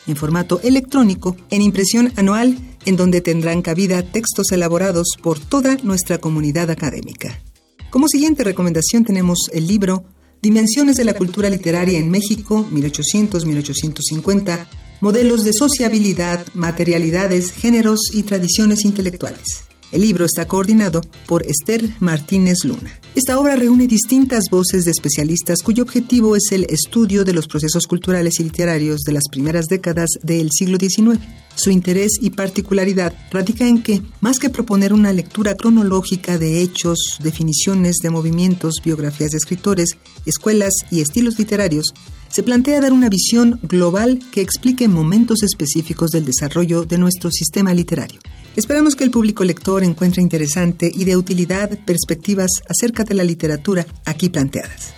en 0.07 0.15
formato 0.15 0.59
electrónico, 0.63 1.35
en 1.49 1.61
impresión 1.61 2.11
anual, 2.15 2.57
en 2.85 2.95
donde 2.95 3.21
tendrán 3.21 3.61
cabida 3.61 4.01
textos 4.01 4.51
elaborados 4.51 5.07
por 5.21 5.39
toda 5.39 5.77
nuestra 5.83 6.17
comunidad 6.17 6.69
académica. 6.69 7.41
Como 7.89 8.07
siguiente 8.07 8.43
recomendación 8.43 9.03
tenemos 9.05 9.49
el 9.53 9.67
libro 9.67 10.05
Dimensiones 10.41 10.97
de 10.97 11.03
la 11.03 11.15
cultura 11.15 11.49
literaria 11.49 11.97
en 11.97 12.11
México, 12.11 12.65
1800-1850, 12.71 14.67
modelos 15.01 15.43
de 15.43 15.51
sociabilidad, 15.53 16.45
materialidades, 16.53 17.51
géneros 17.51 18.11
y 18.13 18.23
tradiciones 18.23 18.85
intelectuales. 18.85 19.66
El 19.91 20.01
libro 20.01 20.25
está 20.25 20.47
coordinado 20.47 21.01
por 21.27 21.45
Esther 21.45 21.89
Martínez 21.99 22.57
Luna. 22.65 22.99
Esta 23.15 23.39
obra 23.39 23.55
reúne 23.55 23.87
distintas 23.87 24.43
voces 24.51 24.83
de 24.83 24.91
especialistas 24.91 25.63
cuyo 25.63 25.83
objetivo 25.83 26.35
es 26.35 26.51
el 26.51 26.65
estudio 26.65 27.23
de 27.23 27.33
los 27.33 27.47
procesos 27.47 27.87
culturales 27.87 28.39
y 28.39 28.43
literarios 28.43 29.01
de 29.01 29.13
las 29.13 29.23
primeras 29.31 29.67
décadas 29.67 30.09
del 30.21 30.51
siglo 30.51 30.77
XIX. 30.77 31.19
Su 31.55 31.71
interés 31.71 32.11
y 32.21 32.31
particularidad 32.31 33.13
radica 33.31 33.65
en 33.67 33.81
que, 33.81 34.01
más 34.19 34.39
que 34.39 34.49
proponer 34.49 34.93
una 34.93 35.13
lectura 35.13 35.55
cronológica 35.55 36.37
de 36.37 36.61
hechos, 36.61 37.17
definiciones 37.23 37.95
de 38.03 38.09
movimientos, 38.09 38.75
biografías 38.83 39.31
de 39.31 39.37
escritores, 39.37 39.97
escuelas 40.25 40.73
y 40.91 40.99
estilos 40.99 41.39
literarios, 41.39 41.93
se 42.29 42.43
plantea 42.43 42.81
dar 42.81 42.93
una 42.93 43.09
visión 43.09 43.59
global 43.63 44.19
que 44.31 44.41
explique 44.41 44.87
momentos 44.87 45.43
específicos 45.43 46.11
del 46.11 46.25
desarrollo 46.25 46.83
de 46.83 46.97
nuestro 46.97 47.31
sistema 47.31 47.73
literario. 47.73 48.19
Esperamos 48.57 48.95
que 48.95 49.03
el 49.03 49.11
público 49.11 49.43
lector 49.43 49.83
encuentre 49.83 50.19
interesante 50.19 50.91
y 50.91 51.05
de 51.05 51.15
utilidad 51.15 51.77
perspectivas 51.85 52.49
acerca 52.67 53.03
de 53.03 53.13
la 53.13 53.23
literatura 53.23 53.85
aquí 54.03 54.29
planteadas. 54.29 54.95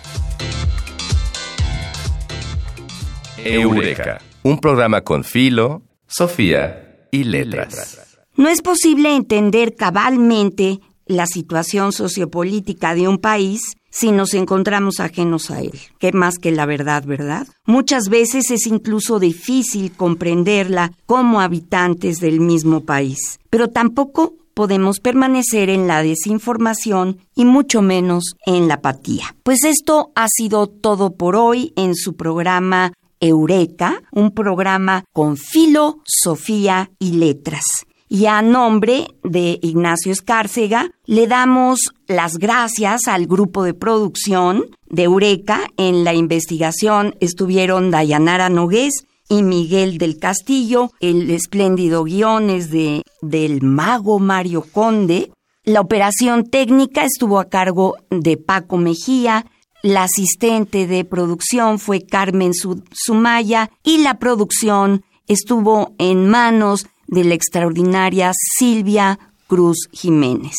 Eureka, 3.36 4.22
un 4.44 4.58
programa 4.60 5.02
con 5.02 5.24
filo, 5.24 5.82
Sofía 6.06 7.06
y 7.10 7.24
letras. 7.24 8.00
No 8.34 8.48
es 8.48 8.62
posible 8.62 9.14
entender 9.14 9.76
cabalmente 9.76 10.80
la 11.04 11.26
situación 11.26 11.92
sociopolítica 11.92 12.94
de 12.94 13.08
un 13.08 13.18
país 13.18 13.60
si 13.90 14.12
nos 14.12 14.34
encontramos 14.34 15.00
ajenos 15.00 15.50
a 15.50 15.60
él. 15.60 15.78
¿Qué 15.98 16.12
más 16.12 16.38
que 16.38 16.52
la 16.52 16.66
verdad, 16.66 17.04
verdad? 17.04 17.46
Muchas 17.66 18.08
veces 18.08 18.50
es 18.50 18.66
incluso 18.66 19.18
difícil 19.18 19.92
comprenderla 19.92 20.92
como 21.06 21.40
habitantes 21.40 22.18
del 22.18 22.40
mismo 22.40 22.80
país, 22.80 23.38
pero 23.50 23.68
tampoco 23.68 24.34
podemos 24.54 25.00
permanecer 25.00 25.70
en 25.70 25.86
la 25.86 26.02
desinformación 26.02 27.18
y 27.34 27.44
mucho 27.44 27.82
menos 27.82 28.36
en 28.46 28.68
la 28.68 28.74
apatía. 28.74 29.34
Pues 29.42 29.64
esto 29.64 30.12
ha 30.14 30.28
sido 30.28 30.66
todo 30.66 31.14
por 31.14 31.36
hoy 31.36 31.72
en 31.76 31.94
su 31.94 32.14
programa 32.14 32.92
Eureka, 33.20 34.02
un 34.12 34.32
programa 34.32 35.04
con 35.12 35.36
filosofía 35.36 36.90
y 36.98 37.12
letras 37.12 37.86
y 38.12 38.26
a 38.26 38.42
nombre 38.42 39.06
de 39.22 39.60
Ignacio 39.62 40.10
Escárcega 40.10 40.90
le 41.06 41.28
damos 41.28 41.92
las 42.08 42.38
gracias 42.38 43.06
al 43.06 43.28
grupo 43.28 43.62
de 43.62 43.72
producción 43.72 44.64
de 44.88 45.04
Eureka. 45.04 45.68
En 45.76 46.02
la 46.02 46.12
investigación 46.12 47.14
estuvieron 47.20 47.92
Dayanara 47.92 48.48
Nogués 48.48 49.06
y 49.28 49.44
Miguel 49.44 49.96
del 49.96 50.18
Castillo. 50.18 50.90
El 50.98 51.30
espléndido 51.30 52.02
guion 52.02 52.50
es 52.50 52.72
de, 52.72 53.04
del 53.22 53.62
mago 53.62 54.18
Mario 54.18 54.64
Conde. 54.72 55.30
La 55.62 55.80
operación 55.80 56.44
técnica 56.50 57.04
estuvo 57.04 57.38
a 57.38 57.48
cargo 57.48 57.96
de 58.10 58.36
Paco 58.36 58.76
Mejía. 58.76 59.46
La 59.84 60.02
asistente 60.02 60.88
de 60.88 61.04
producción 61.04 61.78
fue 61.78 62.04
Carmen 62.04 62.54
Sumaya 62.90 63.70
y 63.84 63.98
la 63.98 64.18
producción 64.18 65.04
estuvo 65.28 65.94
en 65.98 66.28
manos 66.28 66.88
de 67.10 67.24
la 67.24 67.34
extraordinaria 67.34 68.32
Silvia 68.34 69.18
Cruz 69.46 69.88
Jiménez. 69.92 70.56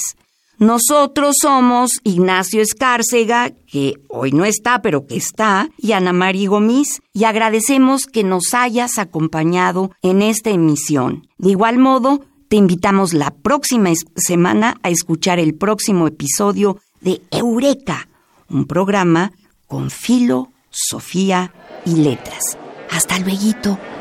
Nosotros 0.59 1.37
somos 1.41 1.89
Ignacio 2.03 2.61
Escárcega, 2.61 3.51
que 3.65 3.95
hoy 4.09 4.31
no 4.31 4.45
está, 4.45 4.83
pero 4.83 5.07
que 5.07 5.15
está, 5.15 5.69
y 5.75 5.93
Ana 5.93 6.13
María 6.13 6.49
Gómez, 6.49 7.01
y 7.13 7.23
agradecemos 7.23 8.05
que 8.05 8.23
nos 8.23 8.53
hayas 8.53 8.99
acompañado 8.99 9.89
en 10.03 10.21
esta 10.21 10.51
emisión. 10.51 11.27
De 11.39 11.49
igual 11.49 11.79
modo, 11.79 12.21
te 12.47 12.57
invitamos 12.57 13.15
la 13.15 13.31
próxima 13.31 13.89
semana 14.15 14.77
a 14.83 14.91
escuchar 14.91 15.39
el 15.39 15.55
próximo 15.55 16.05
episodio 16.05 16.77
de 16.99 17.21
Eureka, 17.31 18.07
un 18.47 18.67
programa 18.67 19.31
con 19.65 19.89
filo, 19.89 20.51
Sofía 20.69 21.53
y 21.85 21.95
letras. 21.95 22.57
Hasta 22.91 23.17
luego. 23.19 24.00